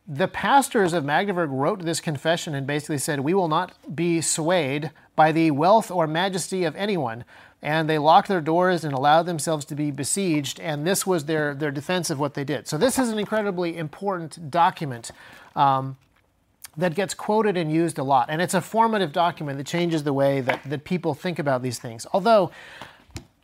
[0.05, 4.91] the pastors of Magdeburg wrote this confession and basically said, We will not be swayed
[5.15, 7.23] by the wealth or majesty of anyone.
[7.61, 11.55] And they locked their doors and allowed themselves to be besieged, and this was their,
[11.55, 12.67] their defense of what they did.
[12.67, 15.11] So, this is an incredibly important document.
[15.55, 15.97] Um,
[16.77, 18.29] that gets quoted and used a lot.
[18.29, 21.79] And it's a formative document that changes the way that, that people think about these
[21.79, 22.05] things.
[22.13, 22.51] Although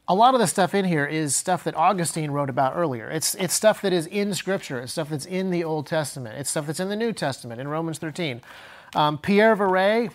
[0.07, 3.09] a lot of the stuff in here is stuff that Augustine wrote about earlier.
[3.09, 6.49] It's, it's stuff that is in Scripture, it's stuff that's in the Old Testament, it's
[6.49, 8.41] stuff that's in the New Testament, in Romans 13.
[8.95, 10.11] Um, Pierre Viret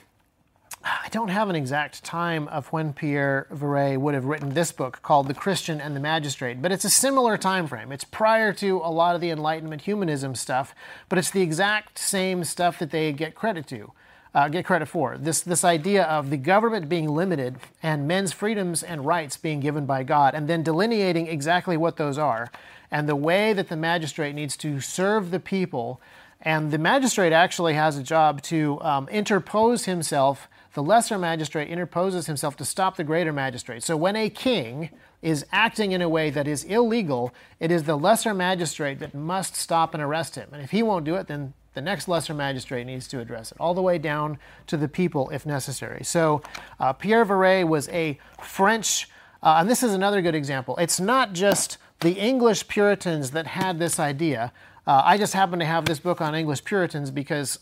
[0.91, 5.01] I don't have an exact time of when Pierre Viret would have written this book
[5.03, 7.93] called The Christian and the Magistrate, but it's a similar time frame.
[7.93, 10.75] It's prior to a lot of the Enlightenment humanism stuff,
[11.11, 13.93] but it's the exact same stuff that they get credit to.
[14.35, 18.83] Uh, get credit for this this idea of the government being limited and men's freedoms
[18.83, 22.51] and rights being given by God, and then delineating exactly what those are,
[22.91, 26.01] and the way that the magistrate needs to serve the people,
[26.41, 32.27] and the magistrate actually has a job to um, interpose himself the lesser magistrate interposes
[32.27, 33.83] himself to stop the greater magistrate.
[33.83, 34.91] So when a king
[35.23, 39.57] is acting in a way that is illegal, it is the lesser magistrate that must
[39.57, 40.49] stop and arrest him.
[40.53, 43.59] And if he won't do it, then the next lesser magistrate needs to address it,
[43.61, 46.05] all the way down to the people if necessary.
[46.05, 46.43] So
[46.81, 49.09] uh, Pierre Viret was a French,
[49.43, 50.77] uh, and this is another good example.
[50.77, 54.53] It's not just the English Puritans that had this idea.
[54.87, 57.59] Uh, I just happen to have this book on English Puritans because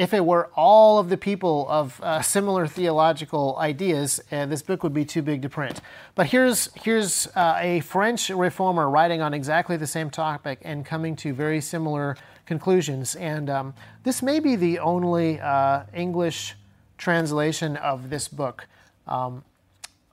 [0.00, 4.82] if it were all of the people of uh, similar theological ideas, uh, this book
[4.82, 5.82] would be too big to print.
[6.14, 11.16] But here's, here's uh, a French reformer writing on exactly the same topic and coming
[11.16, 13.14] to very similar conclusions.
[13.14, 16.56] And um, this may be the only uh, English
[16.96, 18.68] translation of this book.
[19.06, 19.44] Um,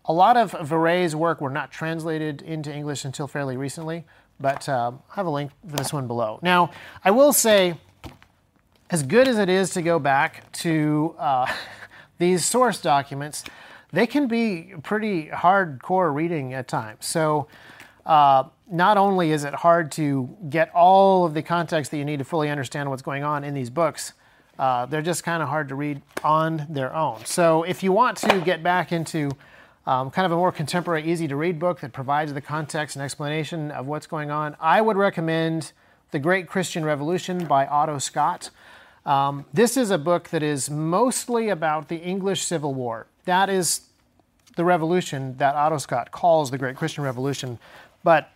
[0.04, 4.04] a lot of Viret's work were not translated into English until fairly recently,
[4.38, 6.40] but um, I have a link for this one below.
[6.42, 6.72] Now,
[7.06, 7.78] I will say,
[8.90, 11.52] as good as it is to go back to uh,
[12.18, 13.44] these source documents,
[13.92, 17.06] they can be pretty hardcore reading at times.
[17.06, 17.48] So,
[18.06, 22.20] uh, not only is it hard to get all of the context that you need
[22.20, 24.14] to fully understand what's going on in these books,
[24.60, 27.24] uh, they're just kind of hard to read on their own.
[27.26, 29.32] So, if you want to get back into
[29.86, 33.04] um, kind of a more contemporary, easy to read book that provides the context and
[33.04, 35.72] explanation of what's going on, I would recommend
[36.12, 38.50] The Great Christian Revolution by Otto Scott.
[39.08, 43.08] Um, this is a book that is mostly about the English Civil War.
[43.24, 43.82] That is
[44.58, 47.58] the revolution that Otto Scott calls the Great Christian Revolution.
[48.04, 48.30] But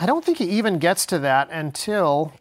[0.00, 2.32] I don't think he even gets to that until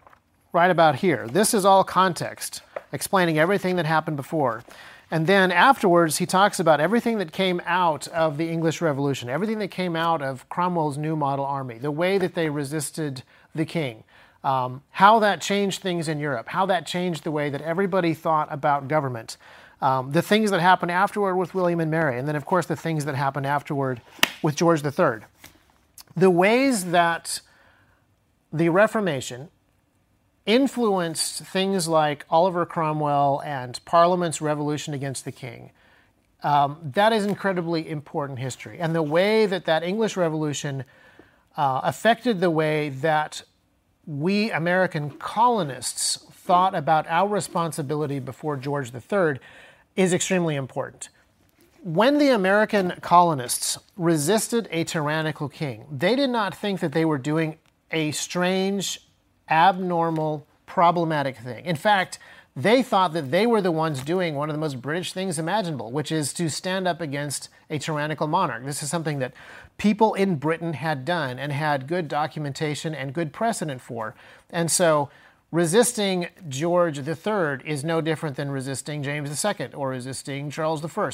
[0.52, 1.28] right about here.
[1.28, 4.64] This is all context, explaining everything that happened before.
[5.12, 9.60] And then afterwards, he talks about everything that came out of the English Revolution, everything
[9.60, 13.22] that came out of Cromwell's New Model Army, the way that they resisted
[13.54, 14.04] the king,
[14.46, 18.48] um, how that changed things in Europe, how that changed the way that everybody thought
[18.52, 19.38] about government,
[19.82, 22.76] um, the things that happened afterward with William and Mary, and then, of course, the
[22.76, 24.02] things that happened afterward
[24.44, 25.26] with George III.
[26.16, 27.42] The ways that
[28.54, 29.50] the Reformation
[30.46, 35.72] influenced things like Oliver Cromwell and Parliament's revolution against the king.
[36.44, 38.78] Um, that is incredibly important history.
[38.80, 40.86] And the way that that English Revolution
[41.58, 43.42] uh, affected the way that
[44.08, 49.40] we American colonists thought about our responsibility before George III
[49.96, 51.10] is extremely important.
[51.86, 57.20] when the American colonists resisted a tyrannical king, they did not think that they were
[57.20, 57.60] doing
[57.92, 59.02] a strange,
[59.48, 61.64] abnormal, problematic thing.
[61.64, 62.18] In fact,
[62.56, 65.92] they thought that they were the ones doing one of the most British things imaginable,
[65.92, 68.66] which is to stand up against a tyrannical monarch.
[68.66, 69.34] This is something that
[69.78, 74.16] people in Britain had done and had good documentation and good precedent for.
[74.50, 75.10] And so
[75.52, 81.12] resisting George III is no different than resisting James II or resisting Charles I.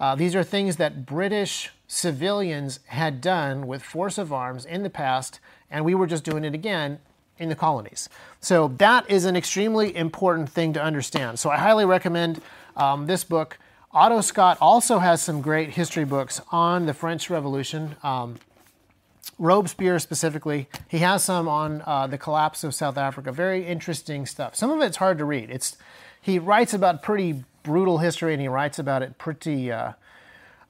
[0.00, 4.90] Uh, these are things that British civilians had done with force of arms in the
[4.90, 5.40] past,
[5.70, 6.98] and we were just doing it again
[7.38, 8.08] in the colonies.
[8.40, 11.38] So that is an extremely important thing to understand.
[11.38, 12.40] So I highly recommend
[12.76, 13.58] um, this book.
[13.94, 17.94] Otto Scott also has some great history books on the French Revolution.
[18.02, 18.36] Um,
[19.38, 23.32] Robespierre specifically, he has some on uh, the collapse of South Africa.
[23.32, 24.56] Very interesting stuff.
[24.56, 25.50] Some of it's hard to read.
[25.50, 25.76] It's
[26.22, 29.92] he writes about pretty brutal history, and he writes about it pretty uh,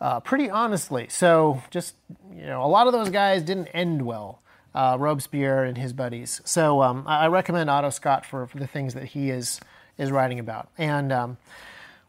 [0.00, 1.06] uh, pretty honestly.
[1.08, 1.94] So just
[2.34, 4.40] you know, a lot of those guys didn't end well
[4.74, 6.40] uh, Robespierre and his buddies.
[6.44, 9.60] So um, I recommend Otto Scott for, for the things that he is
[9.96, 10.68] is writing about.
[10.76, 11.36] And um,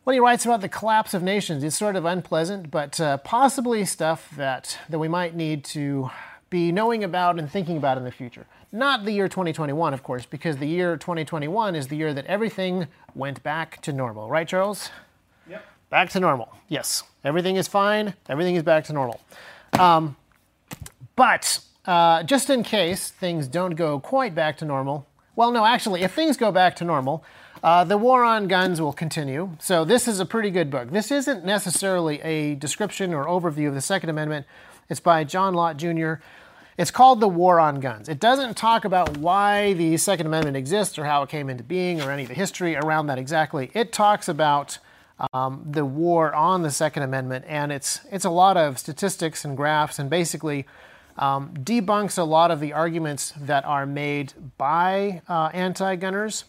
[0.04, 3.86] when he writes about the collapse of nations, it's sort of unpleasant, but uh, possibly
[3.86, 6.10] stuff that that we might need to
[6.49, 8.45] be knowing about and thinking about in the future.
[8.72, 12.88] Not the year 2021, of course, because the year 2021 is the year that everything
[13.16, 14.30] went back to normal.
[14.30, 14.89] Right, Charles?
[15.49, 15.64] Yep.
[15.89, 16.49] Back to normal.
[16.68, 17.04] Yes.
[17.24, 18.16] Everything is fine.
[18.28, 19.22] Everything is back to normal.
[19.80, 20.16] Um,
[21.16, 26.01] but uh, just in case things don't go quite back to normal, well, no, actually,
[26.01, 27.24] if things go back to normal,
[27.64, 29.51] uh, the war on guns will continue.
[29.59, 30.91] So, this is a pretty good book.
[30.91, 34.45] This isn't necessarily a description or overview of the Second Amendment.
[34.89, 36.16] It's by John Lott Jr.
[36.78, 38.09] It's called The War on Guns.
[38.09, 42.01] It doesn't talk about why the Second Amendment exists or how it came into being
[42.01, 43.72] or any of the history around that exactly.
[43.74, 44.80] It talks about
[45.32, 49.55] um, the war on the Second Amendment, and it's, it's a lot of statistics and
[49.55, 50.66] graphs and basically
[51.18, 56.43] um, debunks a lot of the arguments that are made by uh, anti gunners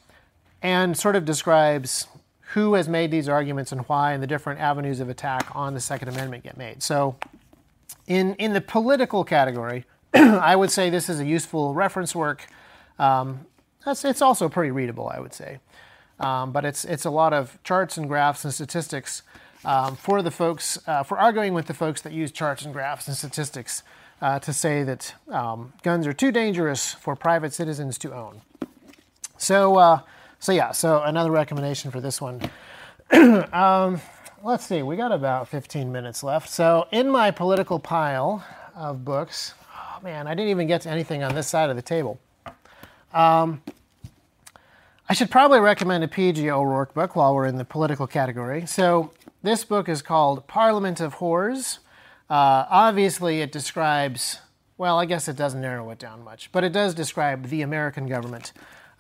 [0.65, 2.09] and sort of describes
[2.55, 5.81] who has made these arguments and why, and the different avenues of attack on the
[5.81, 6.83] Second Amendment get made.
[6.83, 7.17] So,
[8.07, 9.85] in, in the political category,
[10.15, 12.47] I would say this is a useful reference work.
[12.99, 13.47] Um,
[13.87, 15.59] it's also pretty readable, I would say.
[16.19, 19.23] Um, but it's, it's a lot of charts and graphs and statistics
[19.67, 23.07] um, for the folks, uh, for arguing with the folks that use charts and graphs
[23.07, 23.83] and statistics
[24.23, 28.41] uh, to say that um, guns are too dangerous for private citizens to own.
[29.37, 30.01] So, uh,
[30.45, 32.41] so yeah, so another recommendation for this one.
[33.53, 34.01] um,
[34.43, 36.49] let's see, we got about 15 minutes left.
[36.51, 41.23] So, in my political pile of books, oh man, I didn't even get to anything
[41.23, 42.21] on this side of the table.
[43.13, 43.63] Um,
[45.09, 46.51] I should probably recommend a P.G.
[46.51, 48.67] O'Rourke book while we're in the political category.
[48.67, 51.79] So, this book is called Parliament of Whores
[52.29, 54.41] uh, obviously, it describes,
[54.79, 58.07] well, I guess it doesn't narrow it down much, but it does describe the American
[58.07, 58.53] government.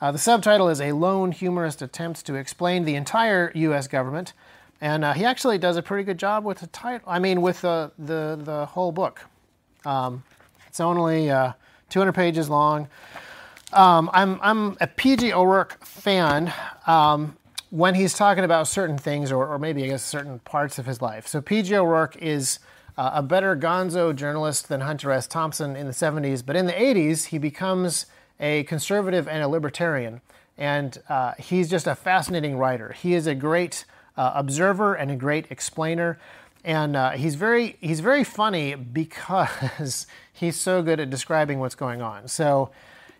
[0.04, 3.88] Uh, the subtitle is A Lone Humorist Attempts to Explain the Entire U.S.
[3.88, 4.34] Government.
[4.78, 7.62] And uh, he actually does a pretty good job with the title, I mean, with
[7.62, 9.22] the, the, the whole book.
[9.86, 10.22] Um,
[10.66, 11.54] it's only uh,
[11.88, 12.88] 200 pages long.
[13.72, 15.32] Um, I'm, I'm a P.G.
[15.32, 16.52] O'Rourke fan
[16.86, 17.38] um,
[17.70, 21.00] when he's talking about certain things, or, or maybe I guess certain parts of his
[21.00, 21.26] life.
[21.26, 21.74] So P.G.
[21.74, 22.58] O'Rourke is
[22.98, 25.26] uh, a better gonzo journalist than Hunter S.
[25.26, 28.04] Thompson in the 70s, but in the 80s, he becomes
[28.40, 30.20] a conservative and a libertarian.
[30.56, 32.92] And uh, he's just a fascinating writer.
[32.92, 33.84] He is a great
[34.16, 36.18] uh, observer and a great explainer.
[36.64, 42.00] And uh, he's, very, he's very funny because he's so good at describing what's going
[42.00, 42.28] on.
[42.28, 42.70] So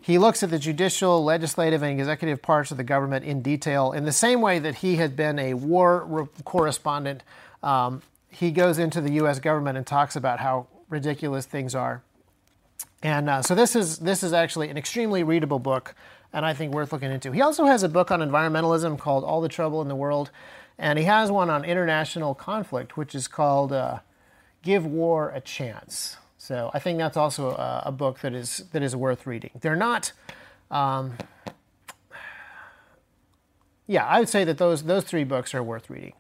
[0.01, 4.05] he looks at the judicial, legislative, and executive parts of the government in detail in
[4.05, 7.23] the same way that he had been a war re- correspondent
[7.65, 9.41] um, he goes into the U.S.
[9.41, 12.03] government and talks about how ridiculous things are.
[13.03, 15.95] And uh, so this is this is actually an extremely readable book,
[16.33, 17.33] and I think worth looking into.
[17.33, 20.31] He also has a book on environmentalism called All the Trouble in the World,
[20.79, 23.99] and he has one on international conflict, which is called uh,
[24.63, 26.17] Give War a Chance.
[26.39, 29.51] So I think that's also a, a, book that is that is worth reading.
[29.61, 30.13] They're not.
[30.71, 31.15] Um,
[33.87, 36.15] yeah, I would say that those those three books are worth reading.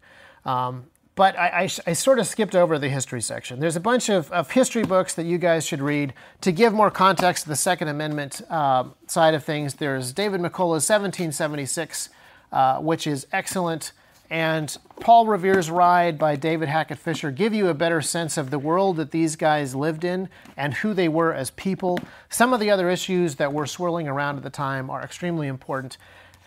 [0.44, 3.60] Um, but I, I, I, sort of skipped over the history section.
[3.60, 6.90] There's a bunch of, of history books that you guys should read to give more
[6.90, 9.74] context to the Second Amendment uh, side of things.
[9.74, 12.08] There's David McCullough's 1776,
[12.50, 13.92] uh, which is excellent,
[14.30, 18.58] and Paul Revere's Ride by David Hackett Fischer give you a better sense of the
[18.58, 21.98] world that these guys lived in and who they were as people.
[22.30, 25.98] Some of the other issues that were swirling around at the time are extremely important.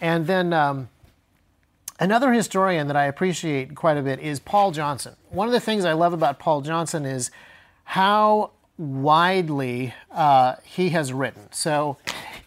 [0.02, 0.90] And then um,
[2.00, 5.16] Another historian that I appreciate quite a bit is Paul Johnson.
[5.30, 7.32] One of the things I love about Paul Johnson is
[7.86, 11.52] how widely uh, he has written.
[11.52, 11.98] So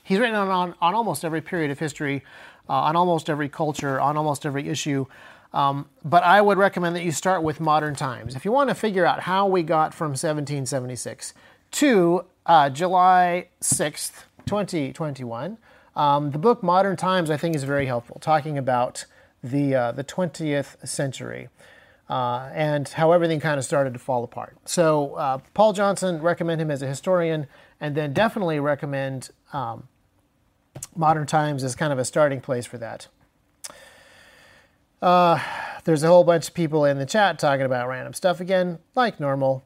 [0.05, 2.23] he's written on, on, almost every period of history,
[2.69, 5.07] uh, on almost every culture, on almost every issue.
[5.53, 8.37] Um, but I would recommend that you start with modern times.
[8.37, 11.35] If you want to figure out how we got from 1776
[11.73, 14.13] to uh, July 6th,
[14.47, 15.59] 2021,
[15.97, 19.07] um, the book Modern Times I think is very helpful, talking about
[19.43, 21.49] the, uh, the 20th century.
[22.09, 24.57] Uh, and how everything kind of started to fall apart.
[24.65, 27.47] So, uh, Paul Johnson, recommend him as a historian,
[27.81, 29.87] and then definitely recommend um,
[30.97, 33.07] Modern Times as kind of a starting place for that.
[35.01, 35.39] Uh,
[35.85, 39.19] there's a whole bunch of people in the chat talking about random stuff again, like
[39.19, 39.63] normal.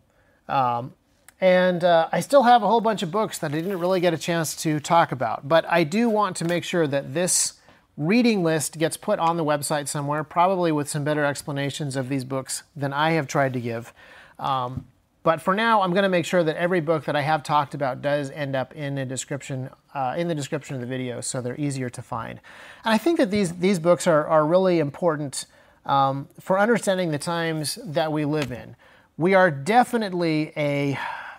[0.49, 0.95] Um,
[1.41, 4.15] and uh, I still have a whole bunch of books that I didn't really get
[4.15, 7.55] a chance to talk about, but I do want to make sure that this
[7.97, 12.25] reading list gets put on the website somewhere, probably with some better explanations of these
[12.25, 13.93] books than I have tried to give.
[14.39, 14.87] Um,
[15.23, 17.73] but for now, I'm going to make sure that every book that I have talked
[17.73, 21.41] about does end up in a description uh, in the description of the video, so
[21.41, 22.41] they're easier to find.
[22.85, 25.47] And I think that these these books are are really important
[25.87, 28.77] um, for understanding the times that we live in.
[29.17, 30.99] We are definitely a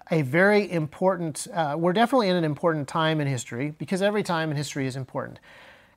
[0.09, 1.45] a very important.
[1.53, 4.95] Uh, we're definitely in an important time in history because every time in history is
[4.95, 5.39] important.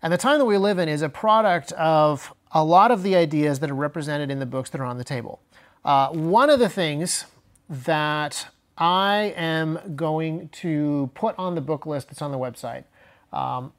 [0.02, 3.16] And the time that we live in is a product of a lot of the
[3.16, 5.40] ideas that are represented in the books that are on the table.
[5.84, 7.24] Uh, one of the things
[7.68, 8.46] that
[8.76, 12.84] I am going to put on the book list that's on the website,
[13.32, 13.72] um,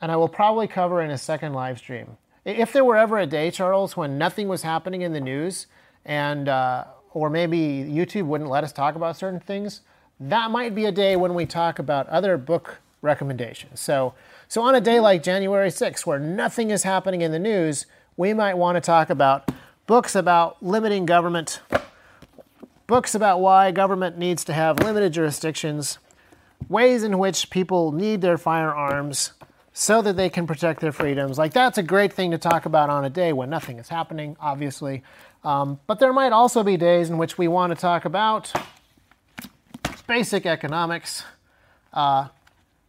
[0.00, 2.16] and I will probably cover in a second live stream.
[2.44, 5.66] If there were ever a day, Charles, when nothing was happening in the news,
[6.04, 9.82] and uh, or maybe YouTube wouldn't let us talk about certain things,
[10.18, 13.80] that might be a day when we talk about other book recommendations.
[13.80, 14.14] So
[14.50, 17.84] so, on a day like January 6th, where nothing is happening in the news,
[18.16, 19.50] we might want to talk about
[19.86, 21.60] books about limiting government,
[22.86, 25.98] books about why government needs to have limited jurisdictions,
[26.66, 29.32] ways in which people need their firearms
[29.74, 31.36] so that they can protect their freedoms.
[31.36, 34.34] Like, that's a great thing to talk about on a day when nothing is happening,
[34.40, 35.02] obviously.
[35.44, 38.50] Um, but there might also be days in which we want to talk about
[40.06, 41.22] basic economics.
[41.92, 42.28] Uh,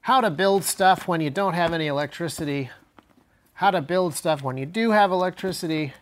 [0.01, 2.69] how to build stuff when you don't have any electricity,
[3.53, 5.93] how to build stuff when you do have electricity,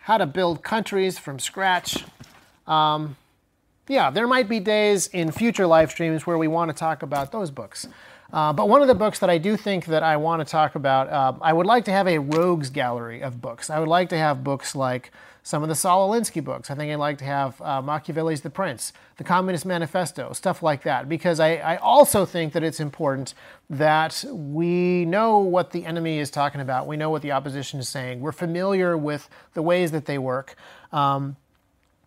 [0.00, 2.04] how to build countries from scratch.
[2.66, 3.16] Um,
[3.88, 7.32] yeah, there might be days in future live streams where we want to talk about
[7.32, 7.88] those books.
[8.32, 10.76] Uh, but one of the books that I do think that I want to talk
[10.76, 13.70] about, uh, I would like to have a rogues gallery of books.
[13.70, 15.10] I would like to have books like
[15.50, 16.70] some of the Saul Alinsky books.
[16.70, 20.84] I think I'd like to have uh, Machiavelli's The Prince, The Communist Manifesto, stuff like
[20.84, 23.34] that, because I, I, also think that it's important
[23.68, 26.86] that we know what the enemy is talking about.
[26.86, 28.20] We know what the opposition is saying.
[28.20, 30.54] We're familiar with the ways that they work.
[30.92, 31.36] Um,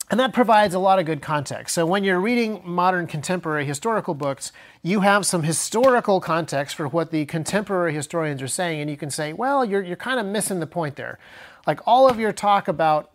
[0.10, 1.76] and that provides a lot of good context.
[1.76, 7.12] So when you're reading modern contemporary historical books, you have some historical context for what
[7.12, 10.62] the contemporary historians are saying, and you can say, well, you're, you're kind of missing
[10.62, 11.20] the point there.
[11.68, 13.10] Like all of your talk about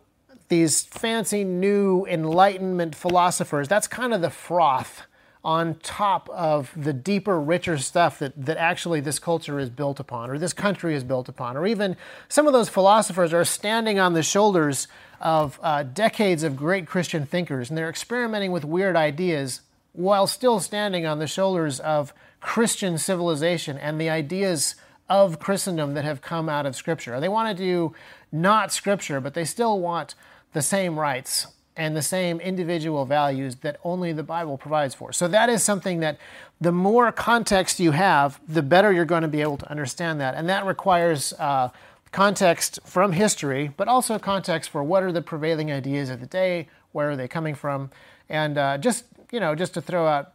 [0.49, 5.03] these fancy new Enlightenment philosophers, that's kind of the froth
[5.45, 10.31] on top of the deeper, richer stuff that, that actually this culture is built upon,
[10.31, 11.97] or this country is built upon, or even
[12.29, 14.89] some of those philosophers are standing on the shoulders
[15.21, 19.61] of uh, decades of great Christian thinkers, and they're experimenting with weird ideas
[19.93, 24.75] while still standing on the shoulders of Christian civilization and the ideas
[25.09, 27.19] of Christendom that have come out of Scripture.
[27.21, 27.95] They want to do
[28.31, 30.15] not Scripture, but they still want
[30.53, 31.47] the same rights
[31.77, 35.13] and the same individual values that only the Bible provides for.
[35.13, 36.19] So that is something that
[36.61, 40.35] the more context you have, the better you're going to be able to understand that.
[40.35, 41.69] And that requires uh,
[42.11, 46.69] context from history, but also context for what are the prevailing ideas of the day,
[46.91, 47.91] where are they coming from,
[48.29, 50.33] and uh, just you know, just to throw out,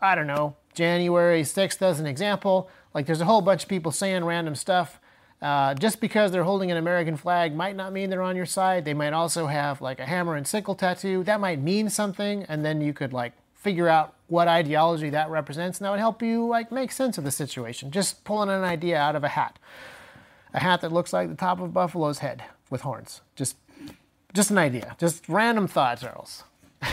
[0.00, 2.70] I don't know, January 6th as an example.
[2.94, 5.00] Like there's a whole bunch of people saying random stuff.
[5.42, 8.84] Uh, just because they're holding an American flag might not mean they're on your side.
[8.84, 11.24] They might also have like a hammer and sickle tattoo.
[11.24, 15.78] That might mean something, and then you could like figure out what ideology that represents,
[15.78, 17.90] and that would help you like make sense of the situation.
[17.90, 19.58] Just pulling an idea out of a hat,
[20.52, 23.22] a hat that looks like the top of Buffalo's head with horns.
[23.34, 23.56] Just,
[24.34, 24.94] just an idea.
[24.98, 26.44] Just random thoughts, Charles.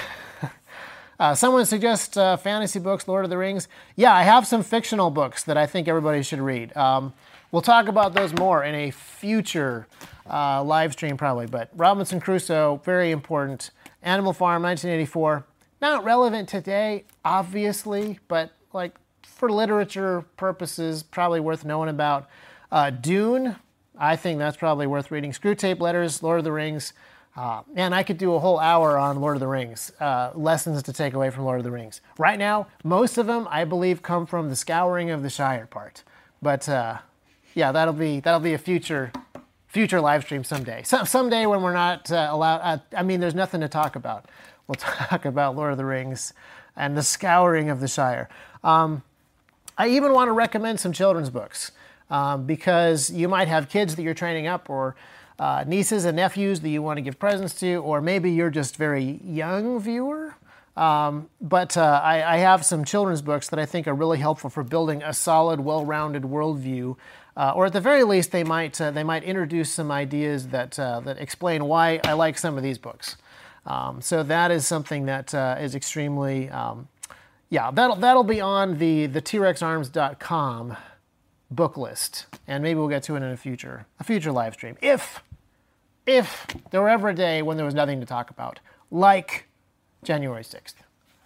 [1.20, 3.68] Uh, someone suggests uh, fantasy books, Lord of the Rings.
[3.96, 6.76] Yeah, I have some fictional books that I think everybody should read.
[6.78, 7.14] Um,
[7.52, 9.88] We'll talk about those more in a future
[10.30, 11.48] uh, live stream, probably.
[11.48, 13.72] But Robinson Crusoe, very important.
[14.04, 15.46] Animal Farm, 1984.
[15.82, 18.94] Not relevant today, obviously, but like
[19.24, 22.28] for literature purposes, probably worth knowing about.
[22.72, 23.56] Uh, Dune,
[23.98, 25.32] I think that's probably worth reading.
[25.32, 26.94] Screwtape Letters, Lord of the Rings.
[27.36, 30.82] Uh, and I could do a whole hour on Lord of the Rings, uh, lessons
[30.84, 32.02] to take away from Lord of the Rings.
[32.18, 36.04] Right now, most of them, I believe, come from the scouring of the Shire part.
[36.42, 36.98] But uh,
[37.58, 39.12] yeah, that'll be that'll be a future
[39.66, 40.84] future live stream someday.
[40.84, 42.60] So, someday when we're not uh, allowed.
[42.60, 44.26] Uh, I mean, there's nothing to talk about.
[44.68, 46.34] We'll talk about Lord of the Rings
[46.76, 48.30] and the scouring of the Shire.
[48.64, 49.02] Um,
[49.76, 51.72] I even want to recommend some children's books
[52.12, 54.96] um, because you might have kids that you're training up or
[55.40, 58.76] uh, nieces and nephews that you want to give presents to, or maybe you're just
[58.76, 60.36] very young viewer.
[60.76, 64.52] Um, but uh, I, I, have some children's books that I think are really helpful
[64.52, 66.96] for building a solid, well-rounded worldview,
[67.38, 70.78] uh, or at the very least, they might uh, they might introduce some ideas that
[70.80, 73.16] uh, that explain why I like some of these books.
[73.68, 76.88] Um, so that is something that uh, is extremely, um,
[77.52, 80.78] yeah, that'll that'll be on the the TrexArms.com
[81.52, 84.76] book list, and maybe we'll get to it in a future a future live stream
[84.82, 85.22] if
[86.08, 88.60] if there were ever a day when there was nothing to talk about,
[88.90, 89.48] like
[90.04, 90.76] January 6th.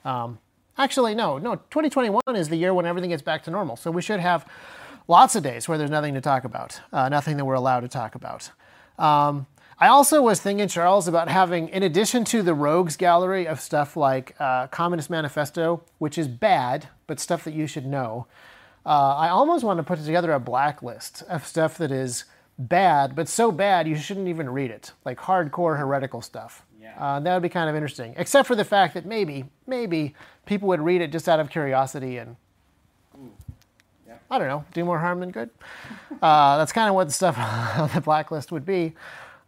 [0.04, 0.40] Um,
[0.78, 3.78] actually, no, no, 2021 is the year when everything gets back to normal.
[3.78, 4.46] So we should have
[5.08, 7.88] lots of days where there's nothing to talk about, uh, nothing that we're allowed to
[7.88, 8.52] talk about.
[8.98, 9.48] Um,
[9.80, 13.98] I also was thinking, Charles, about having, in addition to the rogues gallery of stuff
[13.98, 18.28] like uh, Communist Manifesto, which is bad, but stuff that you should know,
[18.86, 22.26] uh, I almost want to put together a blacklist of stuff that is
[22.60, 26.64] bad, but so bad you shouldn't even read it, like hardcore heretical stuff.
[26.80, 26.94] Yeah.
[27.00, 30.14] Uh, that would be kind of interesting, except for the fact that maybe, maybe
[30.46, 32.36] people would read it just out of curiosity and.
[34.32, 35.50] I don't know, do more harm than good.
[36.22, 37.38] uh, that's kind of what the stuff
[37.78, 38.94] on the blacklist would be.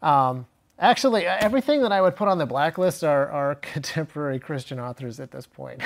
[0.01, 0.45] Um,
[0.77, 5.31] actually, everything that I would put on the blacklist are, are contemporary Christian authors at
[5.31, 5.81] this point.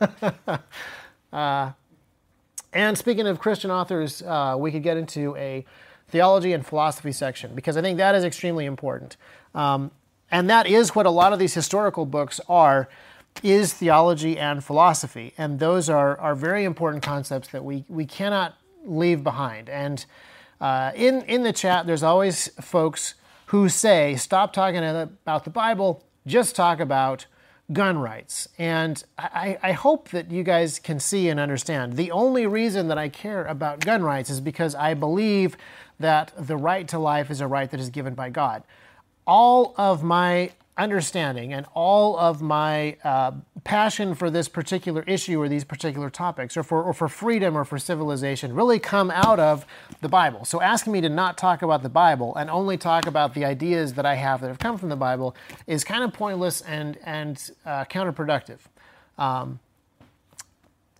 [1.32, 1.72] uh,
[2.72, 5.66] and speaking of Christian authors, uh, we could get into a
[6.08, 9.16] theology and philosophy section because I think that is extremely important.
[9.52, 9.90] Um,
[10.30, 12.88] and that is what a lot of these historical books are
[13.42, 15.34] is theology and philosophy.
[15.36, 19.68] And those are, are very important concepts that we, we cannot leave behind.
[19.68, 20.04] And
[20.60, 23.14] uh, in, in the chat, there's always folks
[23.46, 27.26] who say, stop talking about the Bible, just talk about
[27.72, 28.48] gun rights.
[28.58, 31.94] And I, I, hope that you guys can see and understand.
[31.94, 35.56] The only reason that I care about gun rights is because I believe
[35.98, 38.62] that the right to life is a right that is given by God.
[39.26, 43.32] All of my understanding and all of my uh,
[43.64, 47.64] passion for this particular issue or these particular topics or for, or for freedom or
[47.64, 49.66] for civilization really come out of
[50.02, 50.44] the Bible.
[50.44, 53.94] So asking me to not talk about the Bible and only talk about the ideas
[53.94, 55.34] that I have that have come from the Bible
[55.66, 58.58] is kind of pointless and, and uh, counterproductive.
[59.16, 59.60] Um,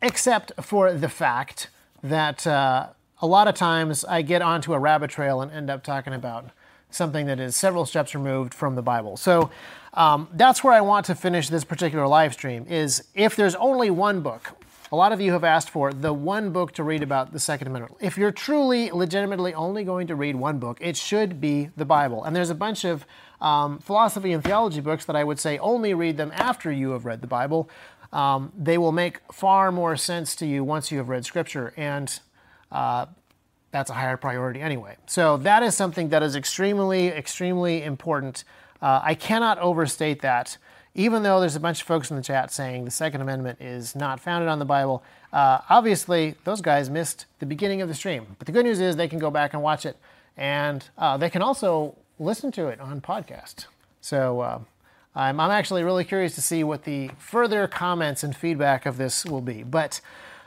[0.01, 1.69] except for the fact
[2.03, 2.89] that uh,
[3.21, 6.51] a lot of times I get onto a rabbit trail and end up talking about
[6.91, 9.17] something that is several steps removed from the Bible.
[9.17, 9.51] So
[9.95, 13.91] um, that's where I want to finish this particular live stream is if there's only
[13.91, 14.57] one book,
[14.93, 17.69] a lot of you have asked for the one book to read about the Second
[17.69, 17.97] Amendment.
[18.01, 22.23] If you're truly, legitimately only going to read one book, it should be the Bible.
[22.23, 23.05] And there's a bunch of
[23.41, 27.05] um, philosophy and theology books that I would say only read them after you have
[27.05, 27.69] read the Bible.
[28.13, 31.75] Um, they will make far more sense to you once you have read Scripture.
[31.77, 32.19] And
[32.71, 33.07] uh,
[33.77, 34.97] that's a higher priority anyway.
[35.07, 38.45] So that is something that is extremely, extremely important.
[38.81, 40.57] Uh, I cannot overstate that.
[40.95, 43.95] Even though there's a bunch of folks in the chat saying the Second Amendment is
[43.95, 48.35] not founded on the Bible, uh, obviously those guys missed the beginning of the stream.
[48.39, 49.99] But the good news is they can go back and watch it,
[50.39, 53.67] and uh, they can also listen to it on podcast.
[54.01, 54.61] So uh,
[55.15, 59.27] I'm, I'm, actually really curious to see what the further comments and feedback of this
[59.27, 59.63] will be.
[59.63, 60.01] But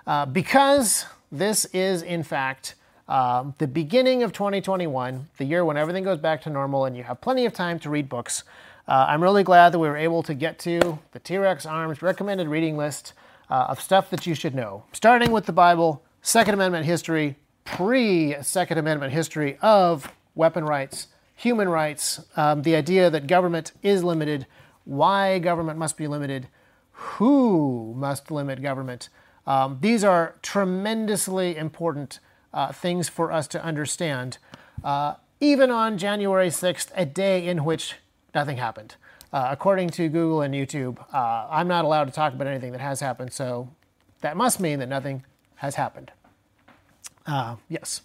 [0.08, 2.74] uh, because this is, in fact,
[3.10, 7.04] um, the beginning of 2021, the year when everything goes back to normal and you
[7.04, 8.44] have plenty of time to read books.
[8.88, 12.04] Uh, I'm really glad that we were able to get to the T Rex Arms
[12.04, 13.14] recommended reading list
[13.50, 17.36] uh, of stuff that you should know, starting with the Bible, Second Amendment history,
[17.66, 24.04] pre Second Amendment history of weapon rights, human rights, um, the idea that government is
[24.04, 24.46] limited,
[24.86, 26.48] why government must be limited,
[26.92, 29.10] who must limit government.
[29.48, 32.20] Um, these are tremendously important
[32.54, 34.38] uh, things for us to understand,
[34.84, 37.96] uh, even on January 6th, a day in which
[38.34, 38.96] nothing happened.
[39.32, 42.82] Uh, according to Google and YouTube, uh, I'm not allowed to talk about anything that
[42.82, 43.70] has happened, so
[44.22, 45.24] that must mean that nothing
[45.56, 46.12] has happened.
[47.28, 48.02] Uh, yes.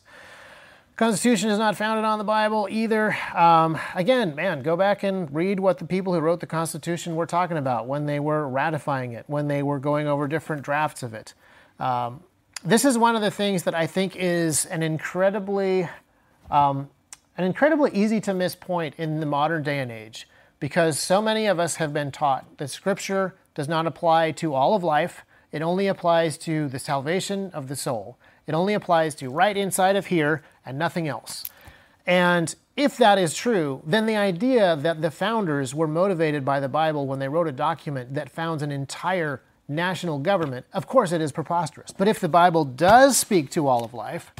[0.97, 3.17] Constitution is not founded on the Bible either.
[3.35, 7.27] Um, again, man, go back and read what the people who wrote the Constitution were
[7.27, 11.13] talking about when they were ratifying it, when they were going over different drafts of
[11.13, 11.35] it.
[11.81, 12.23] Um,
[12.65, 15.89] this is one of the things that I think is an incredibly
[16.51, 16.91] Um,
[17.37, 20.29] an incredibly easy to miss point in the modern day and age
[20.61, 24.75] because so many of us have been taught that Scripture does not apply to all
[24.75, 28.19] of life, it only applies to the salvation of the soul.
[28.47, 31.45] It only applies to right inside of here and nothing else.
[32.07, 36.69] And if that is true, then the idea that the founders were motivated by the
[36.69, 41.21] Bible when they wrote a document that founds an entire national government, of course it
[41.21, 41.93] is preposterous.
[41.93, 44.33] But if the Bible does speak to all of life,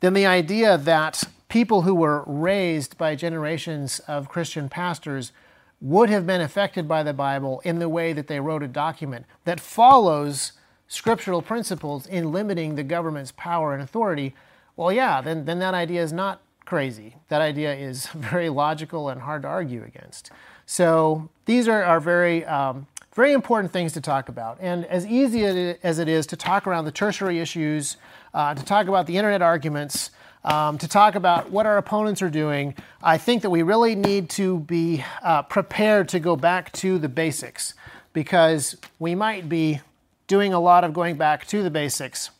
[0.00, 5.32] then the idea that people who were raised by generations of Christian pastors
[5.80, 9.24] would have been affected by the Bible in the way that they wrote a document
[9.44, 10.52] that follows
[10.88, 14.34] scriptural principles in limiting the government's power and authority,
[14.76, 17.16] well, yeah, then, then that idea is not crazy.
[17.28, 20.30] That idea is very logical and hard to argue against.
[20.66, 22.86] So these are, are very, um,
[23.18, 24.58] very important things to talk about.
[24.60, 25.44] And as easy
[25.82, 27.96] as it is to talk around the tertiary issues,
[28.32, 30.12] uh, to talk about the internet arguments,
[30.44, 34.30] um, to talk about what our opponents are doing, I think that we really need
[34.30, 37.74] to be uh, prepared to go back to the basics
[38.12, 39.80] because we might be
[40.28, 42.30] doing a lot of going back to the basics.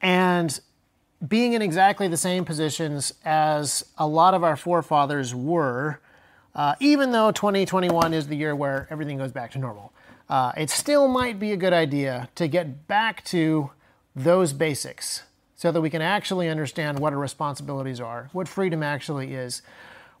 [0.00, 0.60] And
[1.26, 5.98] being in exactly the same positions as a lot of our forefathers were,
[6.56, 9.92] uh, even though 2021 is the year where everything goes back to normal.
[10.28, 13.70] Uh, it still might be a good idea to get back to
[14.16, 15.22] those basics
[15.54, 19.62] so that we can actually understand what our responsibilities are, what freedom actually is,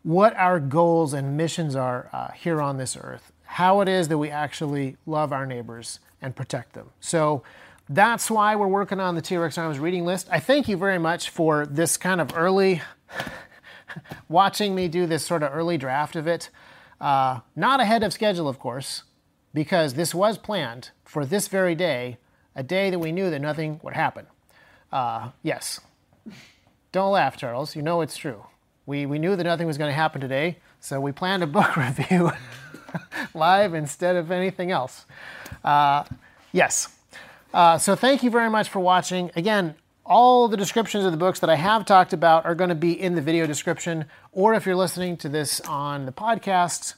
[0.02, 4.18] what our goals and missions are uh, here on this earth, how it is that
[4.18, 6.90] we actually love our neighbors and protect them.
[7.00, 7.42] So,
[7.88, 10.26] that's why we're working on the T-Rex Arms reading list.
[10.28, 12.82] I thank you very much for this kind of early,
[14.28, 16.50] watching me do this sort of early draft of it.
[17.00, 19.02] Uh, not ahead of schedule, of course,
[19.52, 22.18] because this was planned for this very day,
[22.54, 24.26] a day that we knew that nothing would happen.
[24.92, 25.80] Uh, yes.
[26.92, 27.76] Don't laugh, Charles.
[27.76, 28.46] You know it's true.
[28.86, 31.76] We, we knew that nothing was going to happen today, so we planned a book
[31.76, 32.30] review
[33.34, 35.04] live instead of anything else.
[35.64, 36.04] Uh,
[36.52, 36.88] yes.
[37.52, 39.30] Uh, so thank you very much for watching.
[39.36, 39.74] Again,
[40.06, 42.98] all the descriptions of the books that I have talked about are going to be
[42.98, 46.94] in the video description, or if you're listening to this on the podcast,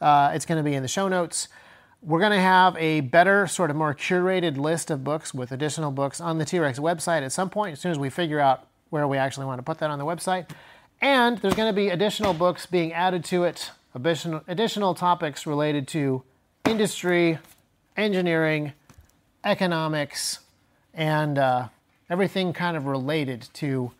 [0.00, 1.48] uh, it's going to be in the show notes.
[2.00, 5.90] We're going to have a better, sort of more curated list of books with additional
[5.90, 8.68] books on the T Rex website at some point, as soon as we figure out
[8.90, 10.50] where we actually want to put that on the website.
[11.00, 15.88] And there's going to be additional books being added to it, additional, additional topics related
[15.88, 16.22] to
[16.66, 17.38] industry,
[17.96, 18.74] engineering,
[19.42, 20.38] economics,
[20.92, 21.68] and uh,
[22.14, 23.90] everything kind of related to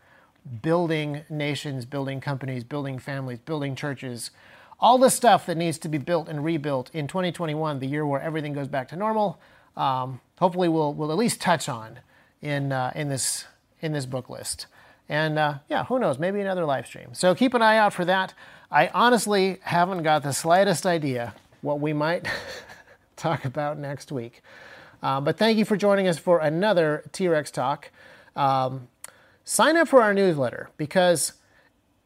[0.63, 4.31] building nations, building companies, building families, building churches,
[4.79, 8.21] all the stuff that needs to be built and rebuilt in 2021, the year where
[8.21, 9.41] everything goes back to normal.
[9.77, 11.99] Um, hopefully, we'll, we'll at least touch on
[12.41, 13.47] in, uh, in, this,
[13.81, 14.67] in this book list.
[15.09, 17.15] And uh, yeah, who knows, maybe another live stream.
[17.15, 18.33] So keep an eye out for that.
[18.71, 22.29] I honestly haven't got the slightest idea what we might
[23.17, 24.41] talk about next week.
[25.05, 27.91] Uh, but thank you for joining us for another T Rex Talk.
[28.37, 28.89] Um,
[29.45, 31.35] sign up for our newsletter because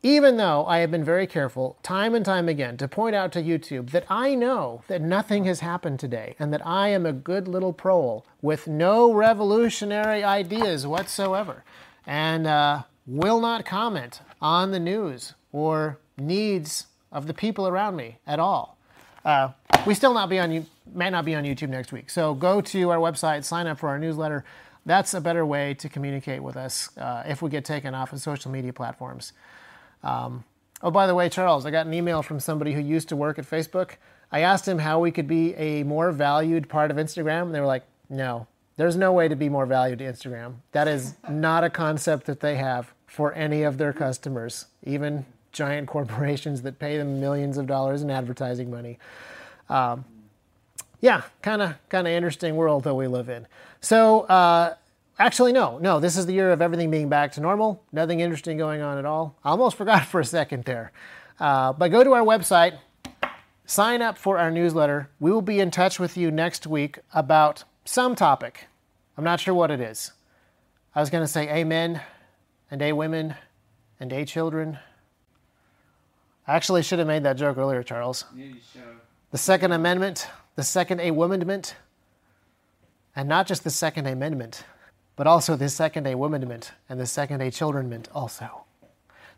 [0.03, 3.43] even though I have been very careful time and time again to point out to
[3.43, 7.49] YouTube that I know that nothing has happened today and that I am a good
[7.49, 11.64] little prole with no revolutionary ideas whatsoever
[12.07, 18.18] and uh, will not comment on the news or needs of the people around me
[18.26, 18.79] at all.
[19.24, 19.51] Uh,
[19.87, 22.09] we still not be on may not be on YouTube next week.
[22.09, 24.45] So go to our website, sign up for our newsletter.
[24.89, 28.22] That's a better way to communicate with us uh, if we get taken off of
[28.22, 29.34] social media platforms.
[30.03, 30.45] Um,
[30.82, 33.39] oh, by the way, Charles, I got an email from somebody who used to work
[33.39, 33.97] at Facebook.
[34.32, 37.61] I asked him how we could be a more valued part of Instagram, and they
[37.61, 38.47] were like, no,
[38.78, 40.55] there's no way to be more valued to Instagram.
[40.72, 45.86] That is not a concept that they have for any of their customers, even giant
[45.97, 48.99] corporations that pay them millions of dollars in advertising money.
[49.68, 50.07] Um,
[51.01, 53.47] yeah, kind of kind of interesting world that we live in.
[53.80, 54.74] So uh,
[55.19, 57.85] actually, no, no, this is the year of everything being back to normal.
[57.93, 59.37] Nothing interesting going on at all.
[59.45, 60.93] I almost forgot for a second there.
[61.39, 62.79] Uh, but go to our website,
[63.64, 65.11] sign up for our newsletter.
[65.21, 68.66] We will be in touch with you next week about some topic.
[69.16, 70.12] I'm not sure what it is.
[70.95, 72.01] I was going to say amen
[72.71, 73.35] and a women
[74.01, 74.79] and a children.
[76.47, 78.25] I actually should have made that joke earlier, Charles.
[79.31, 81.77] The Second Amendment the Second Amendment,
[83.14, 84.64] and not just the Second Amendment,
[85.19, 88.62] but also the Second Amendment and the Second A Childrenment also.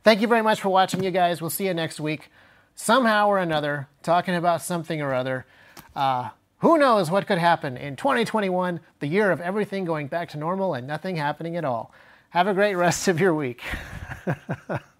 [0.05, 1.41] Thank you very much for watching, you guys.
[1.41, 2.31] We'll see you next week,
[2.75, 5.47] somehow or another, talking about something or other.
[5.97, 6.29] Uh,
[6.59, 10.75] who knows what could happen in 2021, the year of everything going back to normal
[10.75, 11.95] and nothing happening at all.
[12.29, 13.63] Have a great rest of your week.